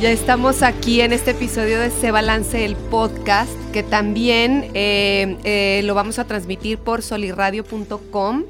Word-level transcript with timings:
Ya 0.00 0.10
estamos 0.10 0.62
aquí 0.62 1.00
en 1.00 1.12
este 1.12 1.32
episodio 1.32 1.80
de 1.80 1.90
Se 1.90 2.10
Balance 2.10 2.64
el 2.64 2.76
Podcast, 2.76 3.50
que 3.72 3.82
también 3.82 4.70
eh, 4.74 5.36
eh, 5.44 5.80
lo 5.84 5.94
vamos 5.94 6.18
a 6.18 6.24
transmitir 6.26 6.78
por 6.78 7.02
soliradio.com. 7.02 8.44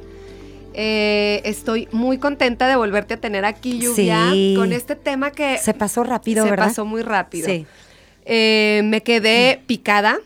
Eh, 0.75 1.41
estoy 1.45 1.89
muy 1.93 2.19
contenta 2.19 2.69
de 2.69 2.77
volverte 2.77 3.15
a 3.15 3.17
tener 3.21 3.45
aquí, 3.45 3.79
Lluvia, 3.79 4.31
Sí. 4.33 4.55
con 4.57 4.73
este 4.73 4.97
tema 4.97 5.31
que 5.31 5.59
Se 5.59 5.75
pasó 5.75 6.05
rápido, 6.05 6.45
se 6.45 6.51
¿verdad? 6.51 6.67
pasó 6.67 6.85
muy 6.85 7.03
rápido. 7.03 7.47
Sí. 7.49 7.67
Me 8.27 9.03
quedé 9.05 9.61
picada 9.67 10.19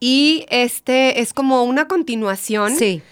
y 0.00 0.44
este 0.50 1.20
es 1.20 1.32
como 1.32 1.62
una 1.64 1.88
continuación. 1.88 2.76
Sí. 2.76 3.02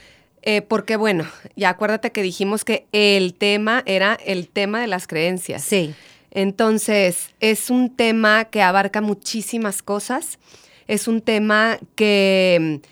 Eh, 0.43 0.63
porque 0.63 0.97
bueno, 0.97 1.27
ya 1.57 1.71
acuérdate 1.71 2.13
que 2.13 2.23
dijimos 2.23 2.65
que 2.65 2.87
el 2.93 3.35
tema 3.35 3.83
era 3.87 4.17
el 4.25 4.49
tema 4.49 4.81
de 4.81 4.87
las 4.87 5.07
creencias. 5.07 5.63
Sí. 5.63 5.95
Entonces, 6.37 7.31
es 7.41 7.71
un 7.71 7.97
tema 7.97 8.45
que 8.45 8.61
abarca 8.61 9.01
muchísimas 9.01 9.83
cosas. 9.83 10.39
Es 10.87 11.09
un 11.09 11.23
tema 11.23 11.79
que 11.95 12.83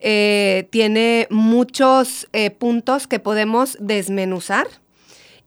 eh, 0.00 0.68
tiene 0.68 1.26
muchos 1.30 2.28
eh, 2.34 2.50
puntos 2.50 3.06
que 3.06 3.18
podemos 3.18 3.78
desmenuzar. 3.80 4.66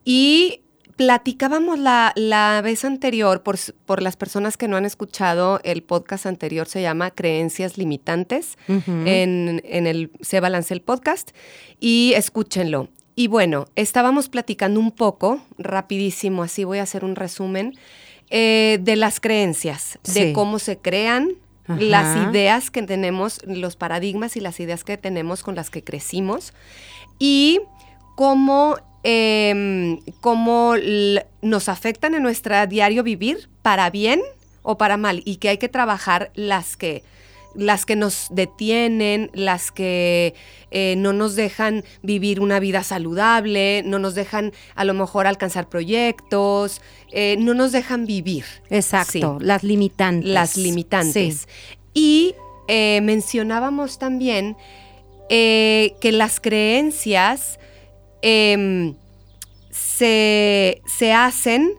Y 0.04 0.62
platicábamos 0.96 1.78
la, 1.78 2.12
la 2.16 2.60
vez 2.60 2.84
anterior, 2.84 3.44
por, 3.44 3.56
por 3.86 4.02
las 4.02 4.16
personas 4.16 4.56
que 4.56 4.66
no 4.66 4.76
han 4.76 4.84
escuchado, 4.84 5.60
el 5.62 5.84
podcast 5.84 6.26
anterior 6.26 6.66
se 6.66 6.82
llama 6.82 7.12
Creencias 7.12 7.78
Limitantes 7.78 8.58
en, 8.66 9.62
en 9.64 9.86
el 9.86 10.10
Se 10.22 10.40
Balance 10.40 10.74
el 10.74 10.80
Podcast 10.80 11.30
y 11.78 12.14
escúchenlo. 12.16 12.88
Y 13.16 13.28
bueno, 13.28 13.66
estábamos 13.76 14.28
platicando 14.28 14.80
un 14.80 14.90
poco, 14.90 15.40
rapidísimo, 15.56 16.42
así 16.42 16.64
voy 16.64 16.78
a 16.78 16.82
hacer 16.82 17.04
un 17.04 17.14
resumen, 17.14 17.74
eh, 18.30 18.78
de 18.80 18.96
las 18.96 19.20
creencias, 19.20 19.98
de 20.14 20.32
cómo 20.32 20.58
se 20.58 20.78
crean, 20.78 21.30
Ajá. 21.66 21.80
las 21.80 22.28
ideas 22.28 22.70
que 22.70 22.82
tenemos, 22.82 23.40
los 23.46 23.76
paradigmas 23.76 24.36
y 24.36 24.40
las 24.40 24.58
ideas 24.58 24.82
que 24.82 24.96
tenemos 24.96 25.42
con 25.42 25.54
las 25.54 25.70
que 25.70 25.84
crecimos 25.84 26.52
y 27.18 27.60
cómo, 28.16 28.76
em, 29.04 30.00
cómo 30.20 30.74
nos 31.40 31.68
afectan 31.68 32.14
en 32.14 32.22
nuestro 32.22 32.66
diario 32.66 33.02
vivir 33.02 33.48
para 33.62 33.88
bien 33.90 34.20
o 34.62 34.76
para 34.76 34.96
mal 34.96 35.22
y 35.24 35.36
que 35.36 35.50
hay 35.50 35.58
que 35.58 35.68
trabajar 35.68 36.32
las 36.34 36.76
que 36.76 37.04
las 37.54 37.86
que 37.86 37.96
nos 37.96 38.28
detienen, 38.30 39.30
las 39.34 39.70
que 39.70 40.34
eh, 40.70 40.94
no 40.96 41.12
nos 41.12 41.36
dejan 41.36 41.84
vivir 42.02 42.40
una 42.40 42.58
vida 42.60 42.82
saludable, 42.82 43.82
no 43.84 43.98
nos 43.98 44.14
dejan 44.14 44.52
a 44.74 44.84
lo 44.84 44.94
mejor 44.94 45.26
alcanzar 45.26 45.68
proyectos, 45.68 46.80
eh, 47.12 47.36
no 47.38 47.54
nos 47.54 47.72
dejan 47.72 48.06
vivir. 48.06 48.44
Exacto. 48.70 49.38
Sí 49.40 49.44
Las 49.46 49.62
limitantes. 49.62 50.30
las 50.30 50.56
limitantes. 50.56 51.46
Sí. 51.46 51.46
Y 51.94 52.34
eh, 52.68 53.00
mencionábamos 53.02 53.98
también 53.98 54.56
que 55.28 56.10
las 56.12 56.38
creencias 56.38 57.58
em, 58.22 58.94
se, 59.70 60.80
se 60.86 61.12
hacen, 61.12 61.74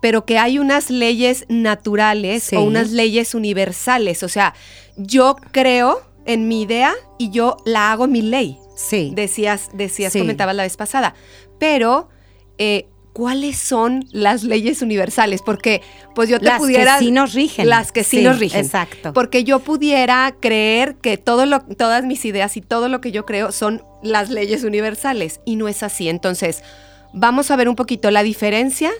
pero 0.00 0.24
que 0.24 0.38
hay 0.38 0.58
unas 0.58 0.90
leyes 0.90 1.44
naturales 1.48 2.44
Sí. 2.44 2.56
o 2.56 2.62
unas 2.62 2.90
leyes 2.90 3.34
universales. 3.34 4.22
O 4.22 4.28
sea, 4.28 4.54
yo 4.96 5.36
creo 5.52 6.00
en 6.24 6.48
mi 6.48 6.62
idea 6.62 6.94
y 7.18 7.30
yo 7.30 7.56
la 7.64 7.90
hago 7.92 8.06
mi 8.06 8.22
ley 8.22 8.58
Sí. 8.76 9.12
decías, 9.14 9.70
decías, 9.74 10.12
Sí. 10.12 10.20
comentabas 10.20 10.54
la 10.54 10.62
vez 10.62 10.76
pasada. 10.76 11.14
Pero, 11.58 12.08
eh, 12.58 12.86
¿cuáles 13.12 13.58
son 13.58 14.04
las 14.12 14.44
leyes 14.44 14.80
universales? 14.82 15.42
Porque, 15.42 15.82
pues 16.14 16.28
yo 16.28 16.38
te 16.38 16.44
Las 16.44 16.58
pudiera... 16.60 16.98
que 16.98 17.04
sí 17.06 17.10
nos 17.10 17.32
rigen. 17.34 17.68
Las 17.68 17.90
que 17.90 18.04
sí, 18.04 18.18
Sí, 18.18 18.22
nos 18.22 18.38
rigen. 18.38 18.64
exacto. 18.64 19.12
Porque 19.12 19.42
yo 19.42 19.58
pudiera 19.58 20.32
creer 20.38 20.94
que 20.96 21.16
todo 21.18 21.44
lo, 21.44 21.60
todas 21.60 22.04
mis 22.04 22.24
ideas 22.24 22.56
y 22.56 22.60
todo 22.60 22.88
lo 22.88 23.00
que 23.00 23.10
yo 23.10 23.26
creo 23.26 23.50
son 23.50 23.82
las 24.04 24.30
leyes 24.30 24.62
universales. 24.62 25.40
Y 25.44 25.56
no 25.56 25.66
es 25.66 25.82
así. 25.82 26.08
Entonces, 26.08 26.62
vamos 27.12 27.50
a 27.50 27.56
ver 27.56 27.68
un 27.68 27.74
poquito 27.74 28.12
la 28.12 28.22
diferencia 28.22 28.92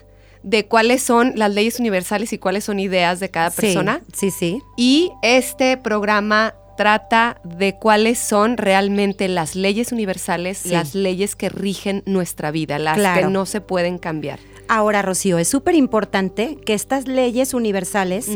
de 0.43 0.67
cuáles 0.67 1.03
son 1.03 1.33
las 1.37 1.53
leyes 1.53 1.79
universales 1.81 2.33
y 2.33 2.39
cuáles 2.39 2.65
son 2.65 2.79
ideas 2.81 3.21
de 3.21 3.31
cada 3.31 3.51
Sí, 3.51 3.61
persona. 3.63 4.03
Sí, 4.13 4.31
sí. 4.31 4.63
Y 4.77 5.11
este 5.23 5.77
programa 5.77 6.55
trata 6.77 7.41
de 7.43 7.75
cuáles 7.77 8.19
son 8.21 8.57
realmente 8.57 9.27
las 9.29 9.57
leyes 9.57 9.91
universales, 9.91 10.59
Sí. 10.59 10.69
las 10.71 10.95
leyes 10.95 11.35
que 11.35 11.49
rigen 11.49 12.03
nuestra 12.07 12.53
vida, 12.53 12.79
las 12.79 12.97
Claro. 12.97 13.21
que 13.27 13.33
no 13.33 13.47
se 13.47 13.61
pueden 13.61 13.99
cambiar. 13.99 14.39
Ahora, 14.69 15.03
Rocío, 15.03 15.39
es 15.39 15.49
súper 15.49 15.75
importante 15.75 16.57
que 16.65 16.75
estas 16.75 17.09
leyes 17.09 17.55
universales 17.55 18.29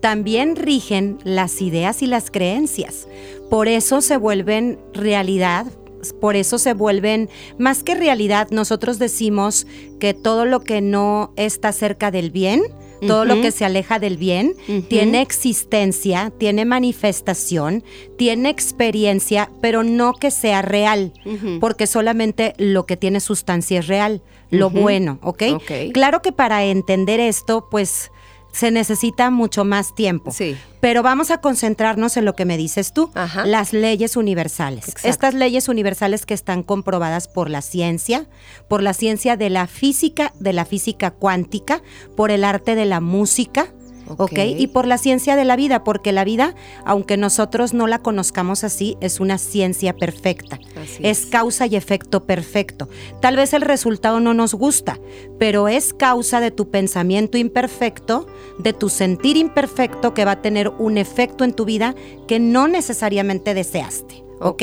también 0.00 0.54
rigen 0.54 1.18
las 1.24 1.60
ideas 1.62 2.02
y 2.02 2.06
las 2.06 2.30
creencias. 2.30 3.08
Por 3.50 3.68
eso 3.68 4.00
se 4.02 4.16
vuelven 4.18 4.78
realidad, 4.92 5.64
por 6.12 6.36
eso 6.36 6.58
se 6.58 6.74
vuelven, 6.74 7.28
más 7.58 7.82
que 7.82 7.94
realidad, 7.94 8.48
nosotros 8.50 8.98
decimos 8.98 9.66
que 9.98 10.14
todo 10.14 10.44
lo 10.44 10.60
que 10.60 10.80
no 10.80 11.32
está 11.36 11.72
cerca 11.72 12.10
del 12.10 12.30
bien, 12.30 12.62
todo 13.06 13.24
lo 13.24 13.40
que 13.40 13.52
se 13.52 13.64
aleja 13.64 13.98
del 13.98 14.16
bien, 14.16 14.54
tiene 14.88 15.22
existencia, 15.22 16.32
tiene 16.36 16.64
manifestación, 16.64 17.84
tiene 18.16 18.48
experiencia, 18.50 19.50
pero 19.60 19.84
no 19.84 20.14
que 20.14 20.30
sea 20.30 20.62
real, 20.62 21.12
porque 21.60 21.86
solamente 21.86 22.54
lo 22.58 22.86
que 22.86 22.96
tiene 22.96 23.20
sustancia 23.20 23.78
es 23.78 23.86
real, 23.86 24.22
lo 24.50 24.70
bueno. 24.70 25.18
Ok. 25.22 25.42
Claro 25.92 26.22
que 26.22 26.32
para 26.32 26.64
entender 26.64 27.20
esto, 27.20 27.68
pues 27.70 28.10
se 28.58 28.72
necesita 28.72 29.30
mucho 29.30 29.64
más 29.64 29.94
tiempo. 29.94 30.32
Sí. 30.32 30.56
Pero 30.80 31.04
vamos 31.04 31.30
a 31.30 31.40
concentrarnos 31.40 32.16
en 32.16 32.24
lo 32.24 32.34
que 32.34 32.44
me 32.44 32.56
dices 32.56 32.92
tú, 32.92 33.12
Ajá. 33.14 33.46
las 33.46 33.72
leyes 33.72 34.16
universales. 34.16 34.88
Exacto. 34.88 35.08
Estas 35.08 35.34
leyes 35.34 35.68
universales 35.68 36.26
que 36.26 36.34
están 36.34 36.64
comprobadas 36.64 37.28
por 37.28 37.50
la 37.50 37.62
ciencia, 37.62 38.26
por 38.66 38.82
la 38.82 38.94
ciencia 38.94 39.36
de 39.36 39.48
la 39.48 39.68
física, 39.68 40.32
de 40.40 40.52
la 40.52 40.64
física 40.64 41.12
cuántica, 41.12 41.82
por 42.16 42.32
el 42.32 42.42
arte 42.42 42.74
de 42.74 42.84
la 42.84 43.00
música, 43.00 43.72
¿ok? 44.12 44.20
Ok. 44.20 44.38
Y 44.56 44.66
por 44.68 44.86
la 44.86 44.98
ciencia 44.98 45.36
de 45.36 45.44
la 45.44 45.56
vida, 45.56 45.84
porque 45.84 46.12
la 46.12 46.24
vida, 46.24 46.54
aunque 46.84 47.16
nosotros 47.16 47.74
no 47.74 47.86
la 47.86 47.98
conozcamos 48.00 48.64
así, 48.64 48.96
es 49.00 49.20
una 49.20 49.38
ciencia 49.38 49.94
perfecta. 49.94 50.58
Así 50.80 51.02
es 51.02 51.20
es. 51.22 51.26
causa 51.26 51.66
y 51.66 51.76
efecto 51.76 52.24
perfecto. 52.24 52.88
Tal 53.20 53.36
vez 53.36 53.52
el 53.52 53.62
resultado 53.62 54.20
no 54.20 54.34
nos 54.34 54.54
gusta, 54.54 54.98
pero 55.38 55.68
es 55.68 55.94
causa 55.94 56.40
de 56.40 56.50
tu 56.50 56.70
pensamiento 56.70 57.38
imperfecto, 57.38 58.26
de 58.58 58.72
tu 58.72 58.88
sentir 58.88 59.36
imperfecto 59.36 60.14
que 60.14 60.24
va 60.24 60.32
a 60.32 60.42
tener 60.42 60.68
un 60.68 60.98
efecto 60.98 61.44
en 61.44 61.52
tu 61.52 61.64
vida 61.64 61.94
que 62.26 62.38
no 62.38 62.68
necesariamente 62.68 63.54
deseaste. 63.54 64.28
¿Ok? 64.40 64.62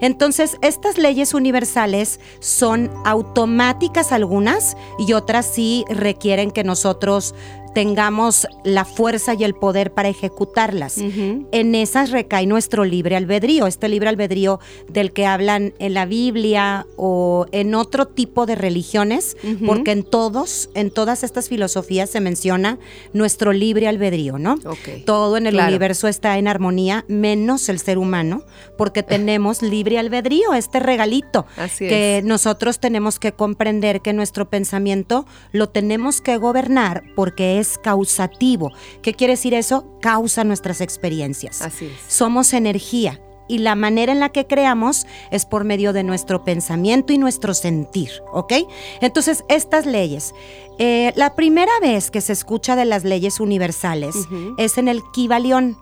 Entonces, 0.00 0.56
estas 0.62 0.98
leyes 0.98 1.32
universales 1.32 2.18
son 2.40 2.90
automáticas 3.04 4.10
algunas 4.10 4.76
y 4.98 5.12
otras 5.12 5.46
sí 5.46 5.84
requieren 5.88 6.50
que 6.50 6.64
nosotros 6.64 7.34
tengamos 7.74 8.46
la 8.64 8.84
fuerza 8.84 9.34
y 9.34 9.44
el 9.44 9.54
poder 9.54 9.92
para 9.92 10.08
ejecutarlas. 10.08 10.98
En 10.98 11.74
esas 11.74 12.10
recae 12.10 12.46
nuestro 12.46 12.84
libre 12.84 13.16
albedrío, 13.16 13.66
este 13.66 13.88
libre 13.88 14.08
albedrío 14.08 14.60
del 14.88 15.12
que 15.12 15.26
hablan 15.26 15.72
en 15.78 15.94
la 15.94 16.06
Biblia 16.06 16.86
o 16.96 17.46
en 17.52 17.74
otro 17.74 18.06
tipo 18.06 18.46
de 18.46 18.54
religiones, 18.54 19.36
porque 19.66 19.92
en 19.92 20.02
todos, 20.04 20.70
en 20.74 20.90
todas 20.90 21.22
estas 21.24 21.48
filosofías 21.48 22.10
se 22.10 22.20
menciona 22.20 22.78
nuestro 23.12 23.52
libre 23.52 23.88
albedrío, 23.88 24.38
¿no? 24.38 24.54
Ok. 24.64 25.04
Todo 25.06 25.36
en 25.36 25.46
el 25.46 25.52
Claro. 25.54 25.68
universo 25.68 26.08
está 26.08 26.38
en 26.38 26.48
armonía, 26.48 27.04
menos 27.08 27.68
el 27.68 27.78
ser 27.78 27.98
humano, 27.98 28.42
porque 28.78 29.02
tenemos 29.02 29.62
libre 29.62 29.98
albedrío, 29.98 30.54
este 30.54 30.80
regalito 30.80 31.46
Así 31.56 31.86
que 31.88 32.18
es. 32.18 32.24
nosotros 32.24 32.78
tenemos 32.80 33.18
que 33.18 33.32
comprender 33.32 34.00
que 34.00 34.12
nuestro 34.12 34.48
pensamiento 34.48 35.26
lo 35.52 35.68
tenemos 35.68 36.20
que 36.20 36.36
gobernar 36.36 37.02
porque 37.14 37.58
es 37.58 37.61
causativo. 37.78 38.70
¿Qué 39.02 39.14
quiere 39.14 39.34
decir 39.34 39.54
eso? 39.54 39.98
Causa 40.00 40.44
nuestras 40.44 40.80
experiencias. 40.80 41.62
Así 41.62 41.86
es. 41.86 42.12
Somos 42.12 42.52
energía 42.52 43.20
y 43.48 43.58
la 43.58 43.74
manera 43.74 44.12
en 44.12 44.20
la 44.20 44.30
que 44.30 44.46
creamos 44.46 45.06
es 45.30 45.44
por 45.44 45.64
medio 45.64 45.92
de 45.92 46.04
nuestro 46.04 46.44
pensamiento 46.44 47.12
y 47.12 47.18
nuestro 47.18 47.54
sentir, 47.54 48.10
¿ok? 48.32 48.54
Entonces, 49.00 49.44
estas 49.48 49.84
leyes. 49.84 50.34
Eh, 50.78 51.12
la 51.16 51.34
primera 51.34 51.72
vez 51.82 52.10
que 52.10 52.20
se 52.20 52.32
escucha 52.32 52.76
de 52.76 52.84
las 52.84 53.04
leyes 53.04 53.40
universales 53.40 54.16
es 54.56 54.78
en 54.78 54.88
el 54.88 55.02
Kibalión. 55.12 55.76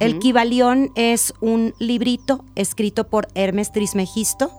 El 0.00 0.18
Kibalión 0.18 0.92
es 0.94 1.34
un 1.40 1.74
librito 1.78 2.44
escrito 2.54 3.08
por 3.08 3.28
Hermes 3.34 3.72
Trismegisto. 3.72 4.52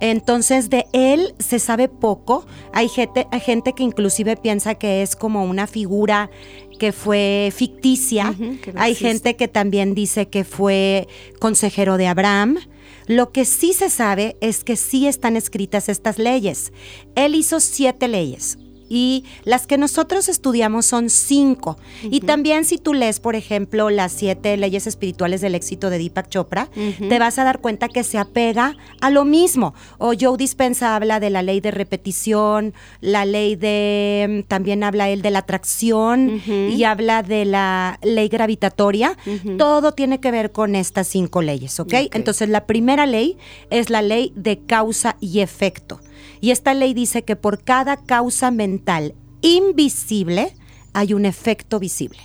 Entonces, 0.00 0.70
de 0.70 0.86
él 0.92 1.34
se 1.38 1.58
sabe 1.58 1.88
poco. 1.88 2.46
Hay 2.72 2.88
gente, 2.88 3.26
hay 3.30 3.40
gente 3.40 3.72
que 3.72 3.82
inclusive 3.82 4.36
piensa 4.36 4.74
que 4.74 5.02
es 5.02 5.16
como 5.16 5.44
una 5.44 5.66
figura 5.66 6.30
que 6.78 6.92
fue 6.92 7.52
ficticia. 7.54 8.34
Hay 8.76 8.94
gente 8.94 9.36
que 9.36 9.48
también 9.48 9.94
dice 9.94 10.28
que 10.28 10.44
fue 10.44 11.08
consejero 11.38 11.96
de 11.96 12.08
Abraham. 12.08 12.58
Lo 13.06 13.30
que 13.30 13.44
sí 13.44 13.72
se 13.72 13.88
sabe 13.88 14.36
es 14.40 14.64
que 14.64 14.76
sí 14.76 15.06
están 15.06 15.36
escritas 15.36 15.88
estas 15.88 16.18
leyes. 16.18 16.72
Él 17.14 17.34
hizo 17.34 17.60
siete 17.60 18.08
leyes 18.08 18.58
y 18.88 19.24
las 19.44 19.66
que 19.66 19.78
nosotros 19.78 20.28
estudiamos 20.28 20.86
son 20.86 21.10
cinco. 21.10 21.76
Y 22.02 22.20
también 22.20 22.64
si 22.64 22.78
tú 22.78 22.94
lees, 22.94 23.20
por 23.20 23.36
ejemplo, 23.36 23.90
las 23.90 24.12
siete 24.12 24.56
leyes 24.56 24.86
espirituales 24.86 25.40
del 25.40 25.54
éxito 25.54 25.90
de 25.90 25.98
Deepak 25.98 26.28
Chopra, 26.28 26.68
te 27.08 27.18
vas 27.18 27.38
a 27.38 27.44
dar 27.44 27.60
cuenta 27.60 27.88
que 27.88 28.04
se 28.04 28.18
apega 28.18 28.76
a 29.00 29.10
lo 29.10 29.24
mismo. 29.24 29.74
O 29.98 30.12
Joe 30.18 30.36
Dispensa 30.36 30.96
habla 30.96 31.20
de 31.20 31.30
la 31.30 31.42
ley 31.42 31.60
de 31.60 31.70
repetición, 31.70 32.74
la 33.00 33.24
ley 33.24 33.56
de, 33.56 34.42
mm, 34.44 34.48
también 34.48 34.84
habla 34.84 35.08
él 35.08 35.22
de 35.22 35.30
la 35.30 35.40
atracción 35.40 36.42
y 36.46 36.84
habla 36.84 37.22
de 37.22 37.44
la 37.44 37.98
ley 38.02 38.28
gravitatoria. 38.28 39.16
Todo 39.58 39.92
tiene 39.92 40.20
que 40.20 40.30
ver 40.30 40.52
con 40.52 40.76
estas 40.76 41.08
cinco 41.08 41.42
leyes, 41.42 41.78
¿ok? 41.80 41.94
Entonces 42.12 42.48
la 42.48 42.66
primera 42.66 43.06
ley 43.06 43.36
es 43.70 43.90
la 43.90 44.02
ley 44.02 44.32
de 44.36 44.58
causa 44.58 45.16
y 45.20 45.40
efecto. 45.40 46.00
Y 46.40 46.50
esta 46.50 46.74
ley 46.74 46.94
dice 46.94 47.22
que 47.22 47.36
por 47.36 47.62
cada 47.62 47.96
causa 47.96 48.50
mental 48.50 49.14
invisible 49.40 50.54
hay 50.92 51.14
un 51.14 51.26
efecto 51.26 51.78
visible. 51.78 52.18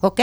¿Ok? 0.00 0.20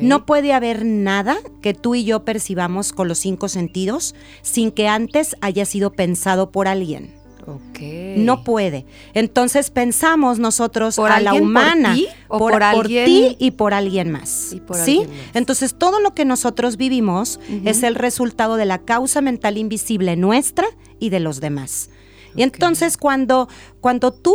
No 0.00 0.26
puede 0.26 0.52
haber 0.52 0.84
nada 0.84 1.36
que 1.60 1.74
tú 1.74 1.96
y 1.96 2.04
yo 2.04 2.24
percibamos 2.24 2.92
con 2.92 3.08
los 3.08 3.18
cinco 3.18 3.48
sentidos 3.48 4.14
sin 4.42 4.70
que 4.70 4.86
antes 4.86 5.36
haya 5.40 5.64
sido 5.64 5.92
pensado 5.92 6.52
por 6.52 6.68
alguien. 6.68 7.12
Okay. 7.46 8.14
No 8.18 8.42
puede. 8.42 8.86
Entonces 9.12 9.70
pensamos 9.70 10.38
nosotros 10.38 10.98
a 10.98 11.20
la 11.20 11.34
humana 11.34 11.90
por, 11.90 11.96
ti, 11.96 12.06
o 12.28 12.38
por, 12.38 12.62
alguien? 12.62 13.04
ti 13.04 13.36
y 13.38 13.50
por 13.50 13.74
alguien 13.74 14.10
más. 14.10 14.54
¿Sí? 14.84 15.06
Entonces 15.34 15.74
todo 15.74 16.00
lo 16.00 16.14
que 16.14 16.24
nosotros 16.24 16.76
vivimos 16.76 17.40
es 17.64 17.82
el 17.82 17.96
resultado 17.96 18.56
de 18.56 18.64
la 18.64 18.78
causa 18.78 19.20
mental 19.20 19.58
invisible 19.58 20.16
nuestra 20.16 20.66
y 20.98 21.10
de 21.10 21.20
los 21.20 21.40
demás. 21.40 21.90
Y 22.34 22.42
entonces 22.42 22.96
cuando, 22.96 23.48
cuando 23.80 24.12
tú 24.12 24.34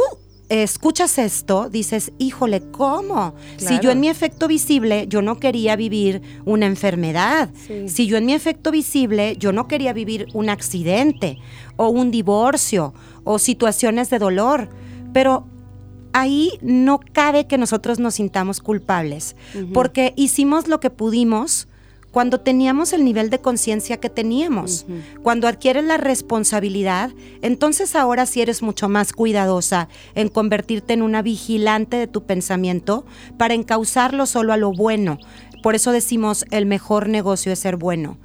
escuchas 0.49 1.19
esto, 1.19 1.69
dices, 1.69 2.11
híjole, 2.17 2.61
¿cómo? 2.71 3.35
Si 3.57 3.79
yo 3.79 3.91
en 3.91 3.99
mi 3.99 4.09
efecto 4.09 4.47
visible, 4.47 5.05
yo 5.07 5.21
no 5.21 5.39
quería 5.39 5.75
vivir 5.75 6.21
una 6.45 6.65
enfermedad. 6.65 7.49
Si 7.85 8.07
yo 8.07 8.17
en 8.17 8.25
mi 8.25 8.33
efecto 8.33 8.71
visible, 8.71 9.35
yo 9.37 9.51
no 9.51 9.67
quería 9.67 9.93
vivir 9.93 10.27
un 10.33 10.49
accidente 10.49 11.37
o 11.77 11.89
un 11.89 12.09
divorcio 12.11 12.93
o 13.23 13.37
situaciones 13.37 14.09
de 14.09 14.19
dolor. 14.19 14.69
Pero 15.13 15.45
ahí 16.13 16.57
no 16.61 16.99
cabe 16.99 17.45
que 17.45 17.57
nosotros 17.57 17.99
nos 17.99 18.15
sintamos 18.15 18.59
culpables, 18.59 19.35
porque 19.73 20.13
hicimos 20.17 20.67
lo 20.67 20.79
que 20.79 20.89
pudimos 20.89 21.68
cuando 22.11 22.39
teníamos 22.39 22.93
el 22.93 23.03
nivel 23.03 23.29
de 23.29 23.39
conciencia 23.39 23.97
que 23.97 24.09
teníamos. 24.09 24.85
Cuando 25.21 25.47
adquieres 25.47 25.83
la 25.83 25.97
responsabilidad, 25.97 27.11
entonces 27.41 27.95
ahora 27.95 28.25
sí 28.25 28.41
eres 28.41 28.61
mucho 28.61 28.89
más 28.89 29.13
cuidadosa 29.13 29.89
en 30.15 30.29
convertirte 30.29 30.93
en 30.93 31.01
una 31.01 31.21
vigilante 31.21 31.97
de 31.97 32.07
tu 32.07 32.23
pensamiento 32.23 33.05
para 33.37 33.53
encauzarlo 33.53 34.25
solo 34.25 34.53
a 34.53 34.57
lo 34.57 34.71
bueno. 34.71 35.19
Por 35.61 35.75
eso 35.75 35.91
decimos 35.91 36.45
el 36.51 36.65
mejor 36.65 37.09
negocio 37.09 37.51
es 37.51 37.59
ser 37.59 37.75
bueno. 37.75 38.17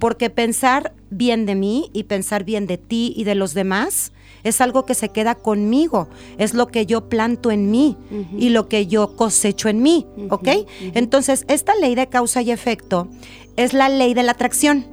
Porque 0.00 0.30
pensar 0.30 0.92
bien 1.10 1.46
de 1.46 1.54
mí 1.54 1.90
y 1.92 2.04
pensar 2.04 2.44
bien 2.44 2.66
de 2.66 2.78
ti 2.78 3.14
y 3.16 3.24
de 3.24 3.36
los 3.36 3.54
demás 3.54 4.12
es 4.44 4.60
algo 4.60 4.84
que 4.84 4.94
se 4.94 5.10
queda 5.10 5.34
conmigo, 5.34 6.08
es 6.38 6.54
lo 6.54 6.68
que 6.68 6.86
yo 6.86 7.08
planto 7.08 7.50
en 7.50 7.70
mí 7.70 7.96
y 8.36 8.50
lo 8.50 8.68
que 8.68 8.86
yo 8.86 9.16
cosecho 9.16 9.68
en 9.68 9.82
mí, 9.82 10.06
¿ok? 10.30 10.48
Entonces, 10.94 11.44
esta 11.48 11.74
ley 11.74 11.94
de 11.94 12.08
causa 12.08 12.42
y 12.42 12.50
efecto 12.50 13.08
es 13.56 13.72
la 13.72 13.88
ley 13.88 14.14
de 14.14 14.22
la 14.22 14.32
atracción. 14.32 14.86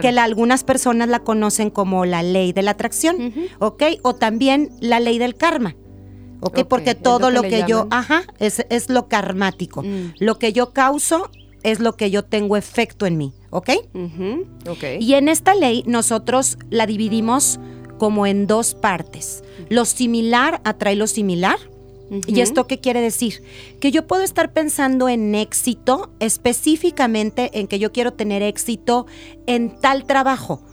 Que 0.00 0.08
algunas 0.08 0.62
personas 0.62 1.08
la 1.08 1.20
conocen 1.20 1.70
como 1.70 2.04
la 2.04 2.22
ley 2.22 2.52
de 2.52 2.62
la 2.62 2.72
atracción, 2.72 3.32
¿ok? 3.58 3.82
O 4.02 4.14
también 4.14 4.70
la 4.80 5.00
ley 5.00 5.18
del 5.18 5.34
karma. 5.34 5.74
¿ok? 6.40 6.64
Porque 6.68 6.94
todo 6.94 7.30
lo 7.30 7.42
que, 7.42 7.64
yo, 7.66 7.86
ajá, 7.90 8.24
es, 8.38 8.66
es 8.68 8.90
lo 8.90 9.08
karmático. 9.08 9.82
Mm. 9.82 10.14
Lo 10.18 10.38
que 10.38 10.52
yo 10.52 10.72
causo 10.72 11.30
es 11.62 11.80
lo 11.80 11.96
que 11.96 12.10
yo 12.10 12.24
tengo 12.24 12.56
efecto 12.56 13.06
en 13.06 13.16
mí, 13.16 13.32
¿ok? 13.50 13.70
Y 15.00 15.14
en 15.14 15.28
esta 15.28 15.54
ley 15.54 15.84
nosotros 15.86 16.58
la 16.70 16.86
dividimos 16.86 17.60
como 18.02 18.26
en 18.26 18.48
dos 18.48 18.74
partes. 18.74 19.44
Lo 19.68 19.84
similar 19.84 20.60
atrae 20.64 20.96
lo 20.96 21.06
similar. 21.06 21.54
¿Y 22.26 22.40
esto 22.40 22.66
qué 22.66 22.80
quiere 22.80 23.00
decir? 23.00 23.44
Que 23.78 23.92
yo 23.92 24.08
puedo 24.08 24.24
estar 24.24 24.52
pensando 24.52 25.08
en 25.08 25.36
éxito, 25.36 26.10
específicamente 26.18 27.60
en 27.60 27.68
que 27.68 27.78
yo 27.78 27.92
quiero 27.92 28.12
tener 28.12 28.42
éxito 28.42 29.06
en 29.46 29.70
tal 29.80 30.04
trabajo, 30.04 30.64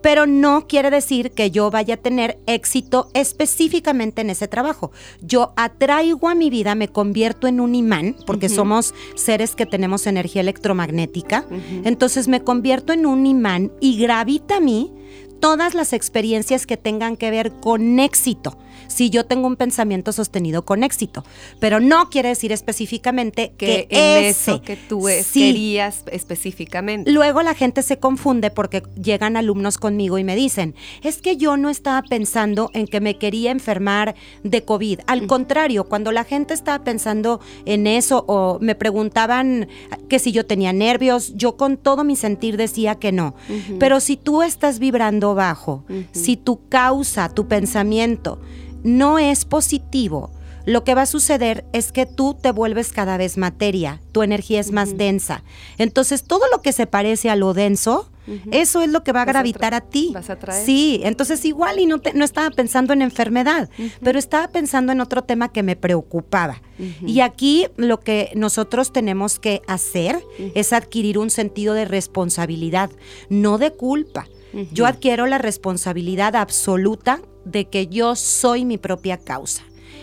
pero 0.00 0.26
no 0.26 0.68
quiere 0.68 0.90
decir 0.90 1.32
que 1.32 1.50
yo 1.50 1.72
vaya 1.72 1.94
a 1.94 1.96
tener 1.96 2.38
éxito 2.46 3.10
específicamente 3.14 4.20
en 4.20 4.30
ese 4.30 4.46
trabajo. 4.46 4.92
Yo 5.20 5.52
atraigo 5.56 6.28
a 6.28 6.36
mi 6.36 6.50
vida, 6.50 6.76
me 6.76 6.86
convierto 6.86 7.48
en 7.48 7.58
un 7.58 7.74
imán, 7.74 8.14
porque 8.26 8.48
somos 8.48 8.94
seres 9.16 9.56
que 9.56 9.66
tenemos 9.66 10.06
energía 10.06 10.40
electromagnética, 10.40 11.46
entonces 11.82 12.28
me 12.28 12.44
convierto 12.44 12.92
en 12.92 13.06
un 13.06 13.26
imán 13.26 13.72
y 13.80 13.98
gravita 13.98 14.58
a 14.58 14.60
mí 14.60 14.92
todas 15.40 15.74
las 15.74 15.92
experiencias 15.92 16.66
que 16.66 16.76
tengan 16.76 17.16
que 17.16 17.30
ver 17.30 17.52
con 17.52 17.98
éxito, 17.98 18.56
si 18.90 19.08
yo 19.08 19.24
tengo 19.24 19.46
un 19.46 19.56
pensamiento 19.56 20.12
sostenido 20.12 20.64
con 20.64 20.82
éxito. 20.82 21.24
Pero 21.58 21.80
no 21.80 22.10
quiere 22.10 22.30
decir 22.30 22.52
específicamente 22.52 23.52
que, 23.56 23.86
en 23.88 24.24
eso 24.24 24.60
que 24.62 24.76
tú 24.76 25.06
querías 25.32 26.02
específicamente. 26.10 27.10
Luego 27.10 27.42
la 27.42 27.54
gente 27.54 27.82
se 27.82 27.98
confunde 27.98 28.50
porque 28.50 28.82
llegan 29.00 29.36
alumnos 29.36 29.78
conmigo 29.78 30.18
y 30.18 30.24
me 30.24 30.36
dicen, 30.36 30.74
es 31.02 31.22
que 31.22 31.36
yo 31.36 31.56
no 31.56 31.70
estaba 31.70 32.02
pensando 32.02 32.70
en 32.74 32.86
que 32.86 33.00
me 33.00 33.16
quería 33.16 33.52
enfermar 33.52 34.14
de 34.42 34.64
COVID. 34.64 35.00
Al 35.06 35.26
contrario, 35.26 35.84
cuando 35.84 36.12
la 36.12 36.24
gente 36.24 36.52
estaba 36.52 36.82
pensando 36.84 37.40
en 37.64 37.86
eso 37.86 38.24
o 38.26 38.58
me 38.60 38.74
preguntaban 38.74 39.68
que 40.08 40.18
si 40.18 40.32
yo 40.32 40.46
tenía 40.46 40.72
nervios, 40.72 41.32
yo 41.36 41.56
con 41.56 41.76
todo 41.76 42.02
mi 42.02 42.16
sentir 42.16 42.56
decía 42.56 42.96
que 42.96 43.12
no. 43.12 43.34
Pero 43.78 44.00
si 44.00 44.16
tú 44.16 44.42
estás 44.42 44.78
vibrando 44.80 45.34
bajo, 45.34 45.84
si 46.12 46.36
tu 46.36 46.68
causa, 46.68 47.28
tu 47.28 47.46
pensamiento 47.46 48.40
no 48.82 49.18
es 49.18 49.44
positivo, 49.44 50.30
lo 50.66 50.84
que 50.84 50.94
va 50.94 51.02
a 51.02 51.06
suceder 51.06 51.64
es 51.72 51.92
que 51.92 52.06
tú 52.06 52.36
te 52.40 52.52
vuelves 52.52 52.92
cada 52.92 53.16
vez 53.16 53.36
materia, 53.36 54.00
tu 54.12 54.22
energía 54.22 54.60
es 54.60 54.72
más 54.72 54.96
densa. 54.96 55.42
Entonces, 55.78 56.24
todo 56.24 56.42
lo 56.52 56.60
que 56.60 56.72
se 56.72 56.86
parece 56.86 57.30
a 57.30 57.36
lo 57.36 57.54
denso, 57.54 58.10
eso 58.52 58.80
es 58.80 58.90
lo 58.90 59.02
que 59.02 59.10
va 59.10 59.22
a 59.22 59.24
gravitar 59.24 59.74
a, 59.74 59.80
ti. 59.80 60.12
Vas 60.14 60.30
a 60.30 60.36
traer. 60.36 60.64
Sí, 60.64 61.00
entonces 61.02 61.44
igual 61.44 61.80
y 61.80 61.86
no, 61.86 62.00
no 62.14 62.24
estaba 62.24 62.50
pensando 62.50 62.92
en 62.92 63.02
enfermedad, 63.02 63.68
pero 64.02 64.18
estaba 64.18 64.48
pensando 64.48 64.92
en 64.92 65.00
otro 65.00 65.24
tema 65.24 65.50
que 65.50 65.62
me 65.62 65.74
preocupaba. 65.74 66.62
Y 67.04 67.20
aquí 67.20 67.66
lo 67.76 68.00
que 68.00 68.30
nosotros 68.36 68.92
tenemos 68.92 69.40
que 69.40 69.62
hacer 69.66 70.22
es 70.54 70.72
adquirir 70.72 71.18
un 71.18 71.30
sentido 71.30 71.74
de 71.74 71.86
responsabilidad, 71.86 72.90
no 73.28 73.58
de 73.58 73.72
culpa. 73.72 74.28
Yo 74.72 74.86
adquiero 74.86 75.26
la 75.26 75.38
responsabilidad 75.38 76.36
absoluta 76.36 77.20
de 77.50 77.68
que 77.68 77.86
yo 77.86 78.16
soy 78.16 78.64
mi 78.64 78.78
propia 78.78 79.18
causa. 79.18 79.62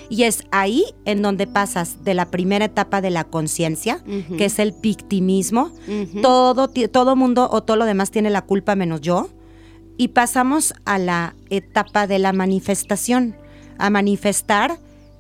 Y 0.09 0.23
es 0.23 0.43
ahí 0.51 0.85
en 1.05 1.21
donde 1.21 1.47
pasas 1.47 2.03
de 2.03 2.13
la 2.13 2.31
primera 2.31 2.65
etapa 2.65 3.01
de 3.01 3.09
la 3.09 3.25
conciencia, 3.25 4.01
que 4.37 4.45
es 4.45 4.59
el 4.59 4.71
victimismo. 4.71 5.71
Todo 6.21 6.69
todo 6.69 7.15
mundo 7.15 7.49
o 7.51 7.61
todo 7.61 7.77
lo 7.77 7.85
demás 7.85 8.11
tiene 8.11 8.29
la 8.29 8.43
culpa 8.43 8.75
menos 8.75 9.01
yo. 9.01 9.29
Y 9.97 10.09
pasamos 10.09 10.73
a 10.85 10.97
la 10.97 11.35
etapa 11.49 12.07
de 12.07 12.19
la 12.19 12.31
manifestación, 12.31 13.35
a 13.79 13.89
manifestar 13.89 14.79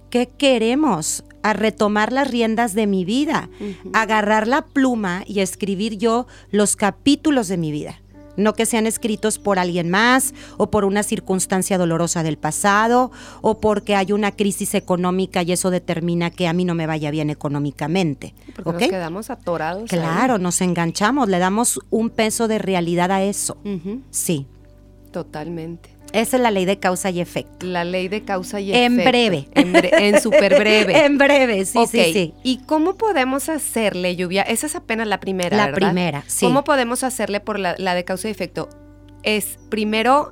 qué 0.09 0.29
queremos, 0.29 1.23
a 1.43 1.53
retomar 1.53 2.13
las 2.13 2.29
riendas 2.29 2.73
de 2.73 2.87
mi 2.87 3.03
vida, 3.03 3.49
agarrar 3.93 4.47
la 4.47 4.65
pluma 4.65 5.23
y 5.25 5.41
escribir 5.41 5.97
yo 5.97 6.27
los 6.51 6.75
capítulos 6.75 7.47
de 7.47 7.57
mi 7.57 7.71
vida 7.71 8.01
no 8.37 8.53
que 8.53 8.65
sean 8.65 8.87
escritos 8.87 9.39
por 9.39 9.59
alguien 9.59 9.89
más 9.89 10.33
o 10.55 10.69
por 10.71 10.85
una 10.85 11.03
circunstancia 11.03 11.77
dolorosa 11.77 12.23
del 12.23 12.37
pasado 12.37 13.11
o 13.41 13.59
porque 13.59 13.95
hay 13.95 14.13
una 14.13 14.31
crisis 14.31 14.73
económica 14.75 15.41
y 15.43 15.51
eso 15.51 15.69
determina 15.69 16.29
que 16.29 16.47
a 16.47 16.53
mí 16.53 16.63
no 16.63 16.75
me 16.75 16.87
vaya 16.87 17.11
bien 17.11 17.29
económicamente. 17.29 18.33
Porque 18.63 18.85
nos 18.85 18.89
quedamos 18.89 19.29
atorados. 19.29 19.89
Claro, 19.89 20.37
nos 20.37 20.61
enganchamos, 20.61 21.27
le 21.27 21.39
damos 21.39 21.81
un 21.89 22.09
peso 22.09 22.47
de 22.47 22.59
realidad 22.59 23.11
a 23.11 23.23
eso. 23.23 23.57
Sí. 24.11 24.47
Totalmente. 25.11 25.96
Esa 26.13 26.37
es 26.37 26.43
la 26.43 26.51
ley 26.51 26.65
de 26.65 26.79
causa 26.79 27.09
y 27.09 27.19
efecto. 27.19 27.65
La 27.65 27.83
ley 27.83 28.07
de 28.07 28.23
causa 28.23 28.59
y 28.59 28.73
en 28.73 28.93
efecto. 28.93 29.09
Breve. 29.09 29.47
En 29.55 29.73
breve. 29.73 30.07
En 30.07 30.21
súper 30.21 30.57
breve. 30.57 30.97
en 31.05 31.17
breve, 31.17 31.65
sí, 31.65 31.79
sí, 31.89 32.13
sí. 32.13 32.33
¿Y 32.43 32.59
cómo 32.59 32.95
podemos 32.95 33.49
hacerle, 33.49 34.15
Lluvia? 34.15 34.41
Esa 34.43 34.67
es 34.67 34.75
apenas 34.75 35.07
la 35.07 35.19
primera, 35.19 35.57
La 35.57 35.71
primera, 35.73 36.23
sí. 36.27 36.45
¿Cómo 36.45 36.63
podemos 36.63 37.03
hacerle 37.03 37.39
por 37.39 37.59
la, 37.59 37.75
de 37.75 38.05
causa 38.05 38.27
y 38.27 38.31
efecto? 38.31 38.69
Es 39.23 39.59
primero 39.69 40.31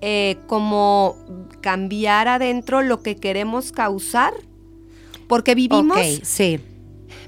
eh, 0.00 0.36
como 0.46 1.16
cambiar 1.60 2.28
adentro 2.28 2.82
lo 2.82 3.02
que 3.02 3.16
queremos 3.16 3.72
causar. 3.72 4.32
Porque 5.28 5.54
vivimos... 5.54 5.98
sí. 6.22 6.60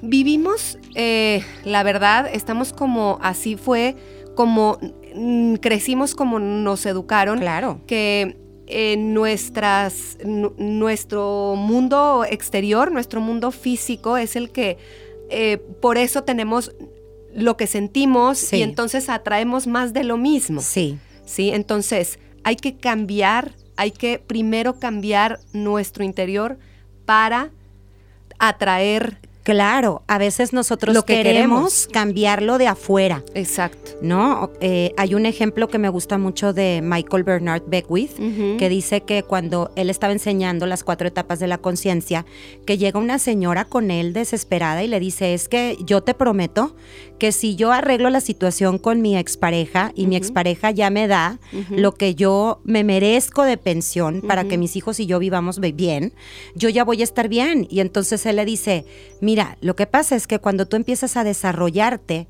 Vivimos, 0.01 0.79
eh, 0.95 1.43
la 1.65 1.83
verdad, 1.83 2.31
estamos 2.33 2.73
como, 2.73 3.19
así 3.21 3.57
fue, 3.57 3.97
como 4.37 4.79
Mm, 5.19 5.55
crecimos 5.55 6.15
como 6.15 6.39
nos 6.39 6.87
educaron. 6.87 7.41
Claro. 7.41 7.81
Que 7.87 8.37
en 8.67 9.15
nuestras, 9.15 10.19
nuestro 10.25 11.55
mundo 11.57 12.25
exterior, 12.29 12.93
nuestro 12.93 13.21
mundo 13.21 13.51
físico 13.51 14.17
es 14.17 14.37
el 14.37 14.51
que 14.51 14.79
eh, 15.31 15.59
por 15.81 15.99
eso 15.99 16.23
tenemos 16.23 16.73
lo 17.35 17.57
que 17.57 17.67
sentimos 17.67 18.53
y 18.53 18.63
entonces 18.63 19.09
atraemos 19.09 19.67
más 19.67 19.93
de 19.93 20.05
lo 20.05 20.17
mismo. 20.17 20.61
Sí. 20.61 20.99
Sí, 21.25 21.51
entonces 21.51 22.19
hay 22.45 22.57
que 22.57 22.77
cambiar, 22.77 23.53
hay 23.77 23.91
que 23.91 24.19
primero 24.19 24.79
cambiar 24.79 25.41
nuestro 25.53 26.05
interior 26.05 26.59
para 27.05 27.51
atraer 28.39 29.19
Claro, 29.49 30.03
a 30.09 30.19
veces 30.19 30.53
nosotros 30.53 30.95
Lo 30.95 31.07
que 31.07 31.23
queremos, 31.23 31.89
cambiarlo 31.91 32.59
de 32.59 32.67
afuera. 32.67 33.25
Exacto. 33.33 33.93
¿No? 34.03 34.51
Eh, 34.61 34.93
hay 34.99 35.15
un 35.15 35.25
ejemplo 35.25 35.69
que 35.69 35.79
me 35.79 35.89
gusta 35.89 36.19
mucho 36.19 36.53
de 36.53 36.81
Michael 36.83 37.25
Bernard 37.25 37.63
Beckwith, 37.67 38.13
que 38.59 38.69
dice 38.69 39.01
que 39.01 39.23
cuando 39.23 39.71
él 39.75 39.89
estaba 39.89 40.13
enseñando 40.13 40.67
las 40.67 40.85
cuatro 40.85 41.09
etapas 41.09 41.39
de 41.39 41.47
la 41.47 41.57
conciencia, 41.57 42.27
que 42.67 42.77
llega 42.77 43.01
una 43.01 43.19
señora 43.19 43.65
con 43.65 43.91
él 43.91 44.13
desesperada 44.13 44.85
y 44.85 44.87
le 44.87 45.01
dice, 45.01 45.33
es 45.33 45.49
que 45.49 45.79
yo 45.83 46.03
te 46.03 46.13
prometo 46.13 46.77
que 47.19 47.33
si 47.33 47.57
yo 47.57 47.73
arreglo 47.73 48.11
la 48.11 48.21
situación 48.21 48.79
con 48.79 49.01
mi 49.01 49.17
expareja 49.17 49.93
y 49.95 50.07
mi 50.07 50.17
expareja 50.17 50.71
ya 50.71 50.91
me 50.91 51.07
da 51.09 51.39
lo 51.71 51.95
que 51.95 52.15
yo 52.15 52.61
me 52.65 52.85
merezco 52.85 53.45
de 53.45 53.57
pensión 53.57 54.21
para 54.21 54.45
que 54.45 54.59
mis 54.59 54.77
hijos 54.77 55.01
y 55.01 55.07
yo 55.07 55.19
vivamos 55.19 55.61
bien, 55.61 56.13
yo 56.55 56.69
ya 56.69 56.85
voy 56.85 57.01
a 57.01 57.05
estar 57.05 57.29
bien. 57.29 57.67
Y 57.71 57.81
entonces 57.81 58.27
él 58.27 58.37
le 58.37 58.45
dice, 58.45 58.85
mira, 59.21 59.39
Mira, 59.39 59.57
lo 59.61 59.77
que 59.77 59.87
pasa 59.87 60.17
es 60.17 60.27
que 60.27 60.41
cuando 60.41 60.67
tú 60.67 60.75
empiezas 60.75 61.17
a 61.17 61.23
desarrollarte, 61.23 62.27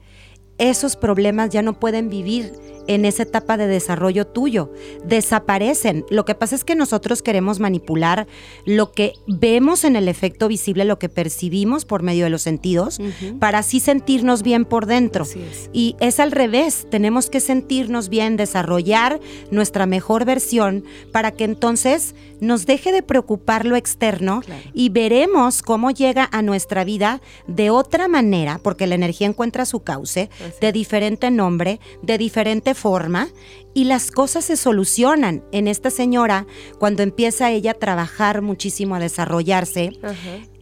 esos 0.59 0.95
problemas 0.95 1.49
ya 1.49 1.63
no 1.63 1.81
pueden 1.81 2.11
vivir 2.11 2.53
en 2.89 3.05
esa 3.05 3.23
etapa 3.23 3.57
de 3.57 3.69
desarrollo 3.69 4.27
tuyo. 4.27 4.73
Desaparecen. 5.05 6.05
Lo 6.11 6.25
que 6.25 6.35
pasa 6.35 6.57
es 6.57 6.65
que 6.65 6.75
nosotros 6.75 7.23
queremos 7.23 7.61
manipular 7.61 8.27
lo 8.65 8.91
que 8.91 9.13
vemos 9.29 9.85
en 9.85 9.95
el 9.95 10.09
efecto 10.09 10.49
visible, 10.49 10.85
lo 10.85 10.99
que 10.99 11.09
percibimos 11.09 11.85
por 11.85 12.03
medio 12.03 12.25
de 12.25 12.31
los 12.31 12.43
sentidos, 12.43 12.99
para 13.39 13.59
así 13.61 13.79
sentirnos 13.79 14.43
bien 14.43 14.65
por 14.65 14.87
dentro. 14.87 15.25
Y 15.73 15.95
es 16.01 16.19
al 16.19 16.33
revés. 16.33 16.87
Tenemos 16.91 17.31
que 17.31 17.41
sentirnos 17.41 18.09
bien, 18.09 18.37
desarrollar 18.37 19.21
nuestra 19.51 19.87
mejor 19.87 20.25
versión 20.25 20.85
para 21.13 21.31
que 21.33 21.45
entonces 21.45 22.15
nos 22.41 22.67
deje 22.67 22.93
de 22.93 23.03
preocupar 23.03 23.67
lo 23.67 23.77
externo 23.77 24.43
y 24.73 24.89
veremos 24.89 25.63
cómo 25.63 25.91
llega 25.91 26.29
a 26.33 26.43
nuestra 26.43 26.85
vida 26.85 27.21
de 27.47 27.71
otra 27.71 28.09
manera, 28.09 28.61
porque 28.63 28.87
la 28.87 28.95
energía 28.95 29.27
encuentra 29.27 29.67
su 29.67 29.81
cauce, 29.81 30.31
de 30.61 30.73
diferente 30.73 31.31
nombre, 31.31 31.81
de 32.03 32.17
diferente 32.17 32.75
forma 32.79 33.29
y 33.75 33.85
las 33.85 34.11
cosas 34.11 34.47
se 34.47 34.57
solucionan. 34.57 35.45
En 35.53 35.69
esta 35.69 35.91
señora, 35.91 36.47
cuando 36.79 37.03
empieza 37.03 37.51
ella 37.51 37.73
a 37.73 37.75
trabajar 37.75 38.43
muchísimo, 38.43 38.95
a 38.95 39.01
desarrollarse, 39.01 39.93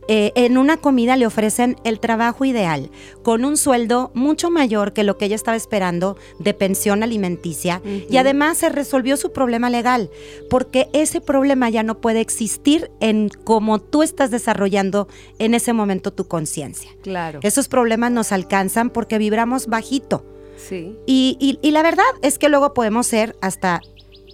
eh, 0.09 0.33
en 0.37 0.57
una 0.57 0.77
comida 0.77 1.17
le 1.17 1.27
ofrecen 1.27 1.77
el 1.83 1.99
trabajo 1.99 2.45
ideal, 2.45 2.91
con 3.23 3.45
un 3.45 3.57
sueldo 3.57 4.13
mucho 4.15 4.51
mayor 4.51 4.93
que 4.93 5.03
lo 5.03 5.19
que 5.19 5.25
ella 5.25 5.35
estaba 5.35 5.57
esperando 5.57 6.17
de 6.39 6.55
pensión 6.55 7.03
alimenticia 7.03 7.83
y 8.09 8.17
además 8.17 8.59
se 8.59 8.69
resolvió 8.69 9.17
su 9.17 9.33
problema 9.33 9.69
legal, 9.69 10.11
porque 10.49 10.89
ese 10.93 11.21
problema 11.21 11.71
ya 11.71 11.83
no 11.83 12.01
puede 12.01 12.21
existir 12.21 12.91
en 13.01 13.31
cómo 13.45 13.81
tú 13.81 14.03
estás 14.05 14.31
desarrollando 14.31 15.09
en 15.39 15.55
ese 15.55 15.73
momento 15.73 16.13
tu 16.13 16.29
conciencia. 16.29 16.91
Claro. 17.03 17.41
Esos 17.43 17.67
problemas 17.67 18.13
nos 18.13 18.31
alcanzan 18.31 18.91
porque 18.91 19.19
vibramos 19.19 19.67
bajito. 19.67 20.25
Sí. 20.57 20.97
Y, 21.07 21.59
y, 21.63 21.71
la 21.71 21.83
verdad 21.83 22.05
es 22.23 22.39
que 22.39 22.49
luego 22.49 22.75
podemos 22.75 23.07
ser 23.07 23.37
hasta 23.41 23.81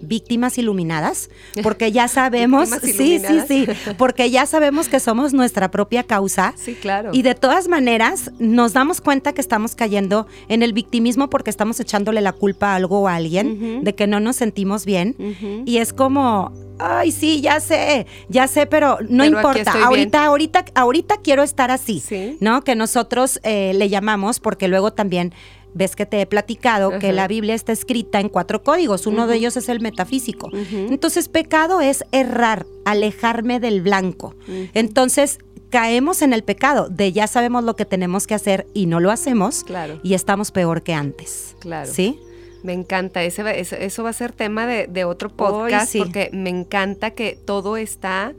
víctimas 0.03 0.59
iluminadas, 0.59 1.31
porque 1.63 1.93
ya 1.93 2.09
sabemos, 2.09 2.69
sí, 2.83 3.21
sí, 3.21 3.41
sí, 3.47 3.67
porque 3.97 4.31
ya 4.31 4.47
sabemos 4.47 4.89
que 4.89 5.01
somos 5.01 5.33
nuestra 5.33 5.71
propia 5.71 6.03
causa. 6.03 6.53
Sí, 6.57 6.75
claro. 6.75 7.11
Y 7.13 7.23
de 7.23 7.35
todas 7.35 7.69
maneras 7.69 8.31
nos 8.39 8.73
damos 8.73 9.01
cuenta 9.01 9.33
que 9.33 9.41
estamos 9.41 9.75
cayendo 9.75 10.27
en 10.49 10.63
el 10.63 10.73
victimismo 10.73 11.31
porque 11.31 11.51
estamos 11.51 11.81
echándole 11.81 12.21
la 12.21 12.33
culpa 12.33 12.73
a 12.73 12.77
algo 12.77 13.03
o 13.03 13.09
a 13.09 13.15
alguien 13.15 13.85
de 13.85 13.95
que 13.95 14.07
no 14.07 14.21
nos 14.21 14.37
sentimos 14.37 14.85
bien. 14.85 15.17
Y 15.65 15.79
es 15.79 15.93
como, 15.93 16.53
ay, 16.79 17.13
sí, 17.13 17.41
ya 17.41 17.61
sé, 17.61 18.07
ya 18.29 18.49
sé, 18.49 18.67
pero 18.67 18.99
no 19.09 19.25
importa. 19.25 19.73
Ahorita, 19.85 20.25
ahorita, 20.25 20.65
ahorita 20.75 21.17
quiero 21.23 21.43
estar 21.43 21.71
así, 21.71 22.03
¿no? 22.41 22.63
Que 22.65 22.75
nosotros 22.75 23.41
eh, 23.45 23.73
le 23.75 23.89
llamamos, 23.89 24.41
porque 24.41 24.69
luego 24.69 24.93
también 24.93 25.33
ves 25.75 25.97
que 25.97 26.07
te 26.07 26.21
he 26.21 26.27
platicado 26.27 26.99
que 26.99 27.13
la 27.13 27.29
Biblia 27.29 27.55
está 27.55 27.73
escrita 27.73 28.21
en 28.21 28.29
cuatro 28.29 28.63
códigos, 28.63 29.07
uno 29.07 29.27
de 29.27 29.37
ellos 29.37 29.57
es 29.57 29.69
el 29.69 29.81
metafísico. 29.81 30.51
Entonces, 30.53 31.29
pecado 31.29 31.81
es 31.81 32.05
errar, 32.13 32.67
alejarme 32.85 33.61
del 33.61 33.83
blanco. 33.83 34.35
Entonces, 34.75 35.39
caemos 35.71 36.21
en 36.21 36.35
el 36.35 36.45
pecado 36.45 36.89
de 36.91 37.13
ya 37.13 37.27
sabemos 37.27 37.65
lo 37.65 37.77
que 37.77 37.87
tenemos 37.87 38.27
que 38.27 38.35
hacer 38.35 38.67
y 38.75 38.87
no 38.87 39.01
lo 39.01 39.11
hacemos 39.11 39.65
claro. 39.65 39.99
y 40.03 40.15
estamos 40.15 40.51
peor 40.51 40.83
que 40.83 40.93
antes. 40.93 41.57
Claro. 41.61 41.91
¿Sí? 41.91 42.21
Me 42.63 42.75
encanta, 42.75 43.25
Ese, 43.25 43.43
eso 43.85 44.03
va 44.05 44.11
a 44.11 44.13
ser 44.13 44.33
tema 44.33 44.67
de, 44.67 45.05
otro 45.05 45.31
podcast 45.31 45.97
porque 45.97 46.31
me 46.33 46.51
encanta 46.51 47.11
que 47.13 47.37
todo 47.43 47.77
está 47.77 48.35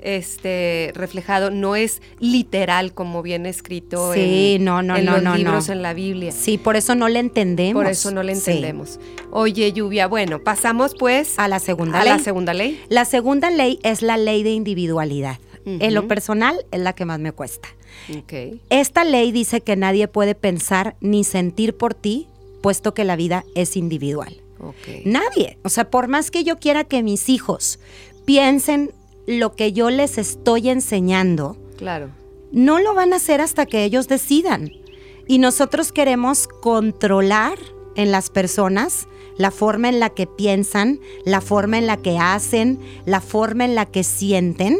este 0.00 0.92
reflejado, 0.94 1.50
no 1.50 1.76
es 1.76 2.02
literal 2.18 2.92
como 2.92 3.22
viene 3.22 3.48
escrito 3.48 4.14
en, 4.14 4.64
no, 4.64 4.82
no, 4.82 4.98
los 4.98 5.22
no, 5.22 5.36
libros 5.36 5.68
en 5.68 5.82
la 5.82 5.94
Biblia. 5.94 6.32
Sí, 6.32 6.58
por 6.58 6.76
eso 6.76 6.94
no 6.94 7.08
le 7.08 7.20
entendemos. 7.20 7.82
Por 7.82 7.90
eso 7.90 8.10
no 8.10 8.22
le 8.22 8.32
entendemos. 8.32 9.00
Oye, 9.30 9.72
Lluvia, 9.72 10.06
bueno, 10.06 10.40
pasamos 10.40 10.94
pues 10.98 11.38
a 11.38 11.48
la 11.48 11.58
segunda 11.58 12.00
a 12.00 12.04
ley. 12.04 12.12
la 12.12 12.18
segunda 12.18 12.54
ley. 12.54 12.80
La 12.88 13.04
segunda 13.04 13.50
ley 13.50 13.78
es 13.82 14.02
la 14.02 14.16
ley 14.16 14.42
de 14.42 14.50
individualidad. 14.50 15.38
En 15.66 15.92
lo 15.92 16.08
personal 16.08 16.64
es 16.70 16.80
la 16.80 16.94
que 16.94 17.04
más 17.04 17.18
me 17.18 17.32
cuesta. 17.32 17.68
Esta 18.70 19.04
ley 19.04 19.32
dice 19.32 19.60
que 19.60 19.76
nadie 19.76 20.08
puede 20.08 20.34
pensar 20.34 20.96
ni 21.00 21.24
sentir 21.24 21.76
por 21.76 21.94
ti, 21.94 22.26
puesto 22.62 22.94
que 22.94 23.04
la 23.04 23.16
vida 23.16 23.44
es 23.54 23.76
individual. 23.76 24.40
Nadie. 25.04 25.58
O 25.62 25.68
sea, 25.68 25.90
por 25.90 26.08
más 26.08 26.30
que 26.30 26.42
yo 26.42 26.58
quiera 26.58 26.84
que 26.84 27.02
mis 27.02 27.28
hijos 27.28 27.78
piensen 28.24 28.92
lo 29.28 29.52
que 29.52 29.74
yo 29.74 29.90
les 29.90 30.16
estoy 30.16 30.70
enseñando, 30.70 31.58
claro. 31.76 32.10
no 32.50 32.78
lo 32.78 32.94
van 32.94 33.12
a 33.12 33.16
hacer 33.16 33.42
hasta 33.42 33.66
que 33.66 33.84
ellos 33.84 34.08
decidan. 34.08 34.72
Y 35.26 35.38
nosotros 35.38 35.92
queremos 35.92 36.48
controlar 36.48 37.58
en 37.94 38.10
las 38.10 38.30
personas 38.30 39.06
la 39.36 39.50
forma 39.50 39.90
en 39.90 40.00
la 40.00 40.08
que 40.08 40.26
piensan, 40.26 40.98
la 41.26 41.42
forma 41.42 41.76
en 41.76 41.86
la 41.86 41.98
que 41.98 42.18
hacen, 42.18 42.80
la 43.04 43.20
forma 43.20 43.66
en 43.66 43.74
la 43.74 43.84
que 43.84 44.02
sienten. 44.02 44.78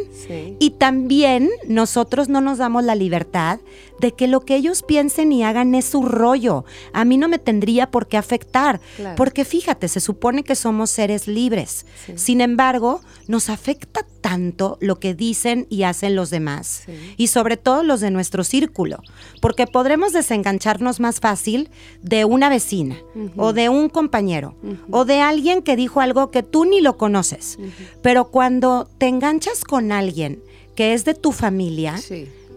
Y 0.57 0.71
también 0.71 1.49
nosotros 1.67 2.27
no 2.27 2.41
nos 2.41 2.57
damos 2.57 2.83
la 2.83 2.95
libertad 2.95 3.59
de 3.99 4.13
que 4.13 4.27
lo 4.27 4.41
que 4.41 4.55
ellos 4.55 4.83
piensen 4.83 5.31
y 5.31 5.43
hagan 5.43 5.75
es 5.75 5.85
su 5.85 6.03
rollo. 6.03 6.65
A 6.93 7.05
mí 7.05 7.17
no 7.17 7.27
me 7.27 7.39
tendría 7.39 7.91
por 7.91 8.07
qué 8.07 8.17
afectar, 8.17 8.79
porque 9.15 9.45
fíjate, 9.45 9.87
se 9.87 9.99
supone 9.99 10.43
que 10.43 10.55
somos 10.55 10.89
seres 10.89 11.27
libres. 11.27 11.85
Sin 12.15 12.41
embargo, 12.41 13.01
nos 13.27 13.49
afecta 13.49 14.05
tanto 14.21 14.77
lo 14.81 14.99
que 14.99 15.13
dicen 15.13 15.65
y 15.69 15.83
hacen 15.83 16.15
los 16.15 16.29
demás, 16.29 16.83
y 17.17 17.27
sobre 17.27 17.57
todo 17.57 17.83
los 17.83 18.01
de 18.01 18.11
nuestro 18.11 18.43
círculo, 18.43 19.01
porque 19.41 19.67
podremos 19.67 20.13
desengancharnos 20.13 20.99
más 20.99 21.19
fácil 21.19 21.69
de 22.01 22.25
una 22.25 22.49
vecina 22.49 22.97
o 23.37 23.53
de 23.53 23.69
un 23.69 23.89
compañero 23.89 24.55
o 24.91 25.05
de 25.05 25.21
alguien 25.21 25.61
que 25.61 25.75
dijo 25.75 26.01
algo 26.01 26.31
que 26.31 26.43
tú 26.43 26.65
ni 26.65 26.81
lo 26.81 26.97
conoces. 26.97 27.57
Pero 28.01 28.25
cuando 28.25 28.89
te 28.97 29.07
enganchas 29.07 29.63
con 29.63 29.91
alguien 29.91 30.41
que 30.75 30.93
es 30.93 31.05
de 31.05 31.13
tu 31.13 31.31
familia, 31.31 31.95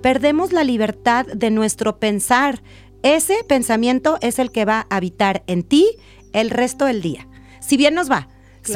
perdemos 0.03 0.53
la 0.53 0.65
libertad 0.65 1.27
de 1.27 1.51
nuestro 1.51 1.99
pensar 1.99 2.63
ese 3.03 3.43
pensamiento 3.45 4.19
es 4.21 4.39
el 4.39 4.53
que 4.53 4.65
va 4.65 4.87
a 4.89 4.97
habitar 4.97 5.43
en 5.47 5.65
ti 5.65 5.89
el 6.33 6.51
resto 6.51 6.85
del 6.85 7.03
día. 7.03 7.27
Si 7.61 7.77
bien 7.77 7.95
nos 7.95 8.11
va, 8.11 8.29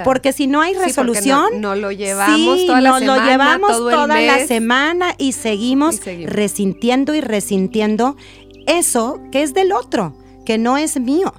Porque 0.02 0.32
si 0.32 0.48
no 0.48 0.62
hay 0.62 0.74
resolución, 0.74 1.60
no, 1.60 1.76
lo 1.76 1.92
llevamos 1.92 2.66
toda 2.66 2.80
la 2.80 2.98
semana, 2.98 3.16
lo 3.16 3.24
llevamos 3.24 3.70
toda 3.70 4.20
la 4.20 4.44
semana 4.44 5.14
y 5.16 5.30
seguimos, 5.30 6.00
resintiendo 6.24 7.14
y 7.14 7.20
resintiendo 7.20 8.16
eso 8.66 9.20
que 9.30 9.42
es 9.44 9.54
del 9.54 9.70
otro, 9.70 10.16
que 10.44 10.58
no 10.58 10.76
es 10.76 10.98
mío. 10.98 11.32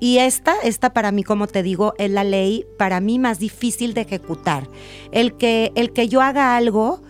Y 0.00 0.18
esta, 0.18 0.56
esta 0.64 0.92
para 0.92 1.12
mí, 1.12 1.22
como 1.22 1.46
te 1.46 1.62
digo, 1.62 1.94
es 1.98 2.10
la 2.10 2.24
ley 2.24 2.64
para 2.78 2.98
mí 3.00 3.20
más 3.20 3.38
difícil 3.38 3.94
de 3.94 4.00
ejecutar. 4.00 4.68
El 5.12 5.36
que, 5.36 5.70
el 5.76 5.92
que 5.92 6.08
yo 6.08 6.20
haga 6.20 6.56
algo 6.56 7.00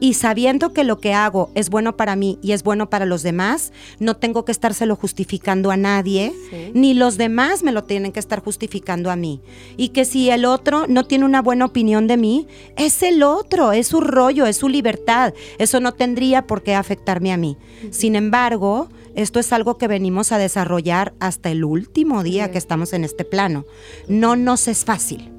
y 0.00 0.14
sabiendo 0.14 0.72
que 0.72 0.84
lo 0.84 0.98
que 0.98 1.14
hago 1.14 1.50
es 1.54 1.70
bueno 1.70 1.96
para 1.96 2.16
mí 2.16 2.38
y 2.42 2.52
es 2.52 2.62
bueno 2.62 2.90
para 2.90 3.06
los 3.06 3.22
demás, 3.22 3.72
no 3.98 4.16
tengo 4.16 4.44
que 4.44 4.52
estárselo 4.52 4.96
justificando 4.96 5.70
a 5.70 5.76
nadie, 5.76 6.32
ni 6.74 6.94
los 6.94 7.16
demás 7.16 7.62
me 7.62 7.72
lo 7.72 7.84
tienen 7.84 8.12
que 8.12 8.20
estar 8.20 8.42
justificando 8.42 9.10
a 9.10 9.16
mí. 9.16 9.40
Y 9.76 9.88
que 9.88 10.04
si 10.04 10.30
el 10.30 10.44
otro 10.44 10.86
no 10.86 11.04
tiene 11.04 11.24
una 11.24 11.42
buena 11.42 11.64
opinión 11.64 12.06
de 12.06 12.16
mí, 12.16 12.46
es 12.76 13.02
el 13.02 13.22
otro, 13.22 13.72
es 13.72 13.86
su 13.86 14.00
rollo, 14.00 14.46
es 14.46 14.56
su 14.58 14.68
libertad. 14.68 15.32
Eso 15.58 15.80
no 15.80 15.92
tendría 15.92 16.46
por 16.46 16.62
qué 16.62 16.74
afectarme 16.74 17.32
a 17.32 17.36
mí. 17.36 17.56
Sin 17.90 18.16
embargo, 18.16 18.88
esto 19.14 19.40
es 19.40 19.52
algo 19.52 19.78
que 19.78 19.88
venimos 19.88 20.30
a 20.30 20.38
desarrollar 20.38 21.14
hasta 21.20 21.50
el 21.50 21.64
último 21.64 22.22
día 22.22 22.50
que 22.50 22.58
estamos 22.58 22.92
en 22.92 23.04
este 23.04 23.24
plano. 23.24 23.64
No 24.08 24.36
nos 24.36 24.68
es 24.68 24.84
fácil. 24.84 25.32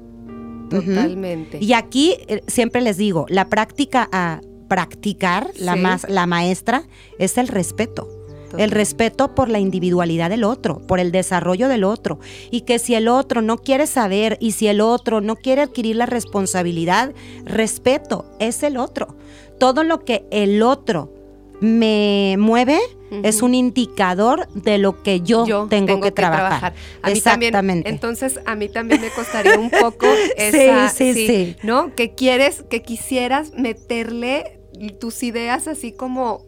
Totalmente. 0.68 1.58
Y 1.60 1.72
aquí 1.72 2.16
eh, 2.26 2.42
siempre 2.46 2.82
les 2.82 2.96
digo, 2.96 3.26
la 3.28 3.48
práctica 3.48 4.08
a 4.12 4.40
practicar, 4.68 5.50
la, 5.58 5.76
más, 5.76 6.08
la 6.08 6.26
maestra, 6.26 6.84
es 7.18 7.38
el 7.38 7.48
respeto. 7.48 8.08
El 8.56 8.70
respeto 8.70 9.34
por 9.34 9.50
la 9.50 9.58
individualidad 9.58 10.30
del 10.30 10.44
otro, 10.44 10.78
por 10.86 11.00
el 11.00 11.12
desarrollo 11.12 11.68
del 11.68 11.84
otro. 11.84 12.18
Y 12.50 12.62
que 12.62 12.78
si 12.78 12.94
el 12.94 13.08
otro 13.08 13.42
no 13.42 13.58
quiere 13.58 13.86
saber 13.86 14.38
y 14.40 14.52
si 14.52 14.68
el 14.68 14.80
otro 14.80 15.20
no 15.20 15.36
quiere 15.36 15.62
adquirir 15.62 15.96
la 15.96 16.06
responsabilidad, 16.06 17.12
respeto, 17.44 18.24
es 18.38 18.62
el 18.62 18.78
otro. 18.78 19.16
Todo 19.58 19.84
lo 19.84 20.04
que 20.04 20.24
el 20.30 20.62
otro 20.62 21.12
me 21.60 22.36
mueve 22.38 22.78
es 23.22 23.42
un 23.42 23.54
indicador 23.54 24.48
de 24.52 24.78
lo 24.78 25.02
que 25.02 25.20
yo, 25.20 25.66
tengo, 25.68 26.00
que, 26.00 26.12
trabajar. 26.12 26.74
A 27.02 27.10
mí 27.10 27.20
También, 27.20 27.82
entonces 27.86 28.38
a 28.44 28.54
mí 28.54 28.68
también 28.68 29.00
me 29.00 29.08
costaría 29.10 29.58
un 29.58 29.70
poco 29.70 30.06
esa, 30.36 30.88
sí, 30.90 31.14
sí, 31.14 31.26
sí, 31.26 31.56
¿no? 31.62 31.94
Que 31.94 32.14
quieres, 32.14 32.64
que 32.68 32.82
quisieras 32.82 33.52
meterle 33.54 34.57
tus 35.00 35.22
ideas 35.22 35.68
así 35.68 35.92
como 35.92 36.44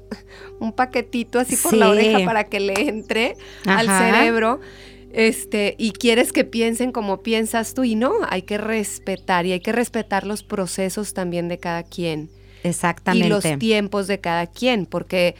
un 0.60 0.72
paquetito 0.72 1.38
así 1.38 1.56
por 1.56 1.74
la 1.74 1.88
oreja 1.88 2.24
para 2.24 2.44
que 2.44 2.60
le 2.60 2.74
entre 2.88 3.36
al 3.66 3.86
cerebro. 3.86 4.60
Este, 5.12 5.74
y 5.76 5.90
quieres 5.90 6.32
que 6.32 6.44
piensen 6.44 6.92
como 6.92 7.22
piensas 7.22 7.74
tú 7.74 7.82
y 7.82 7.96
no, 7.96 8.12
hay 8.28 8.42
que 8.42 8.58
respetar 8.58 9.44
y 9.44 9.52
hay 9.52 9.60
que 9.60 9.72
respetar 9.72 10.24
los 10.24 10.44
procesos 10.44 11.14
también 11.14 11.48
de 11.48 11.58
cada 11.58 11.82
quien. 11.82 12.30
Exactamente. 12.62 13.26
Y 13.26 13.28
los 13.28 13.58
tiempos 13.58 14.06
de 14.06 14.20
cada 14.20 14.46
quien, 14.46 14.86
porque, 14.86 15.34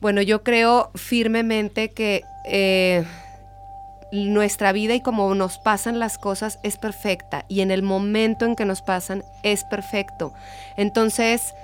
bueno, 0.00 0.22
yo 0.22 0.42
creo 0.42 0.90
firmemente 0.94 1.90
que 1.90 2.22
eh, 2.46 3.04
nuestra 4.12 4.72
vida 4.72 4.94
y 4.94 5.00
como 5.00 5.34
nos 5.34 5.58
pasan 5.58 5.98
las 5.98 6.18
cosas 6.18 6.58
es 6.62 6.78
perfecta 6.78 7.44
y 7.48 7.60
en 7.60 7.70
el 7.70 7.82
momento 7.82 8.44
en 8.44 8.56
que 8.56 8.64
nos 8.64 8.80
pasan 8.80 9.24
es 9.42 9.64
perfecto. 9.64 10.32
Entonces, 10.76 11.54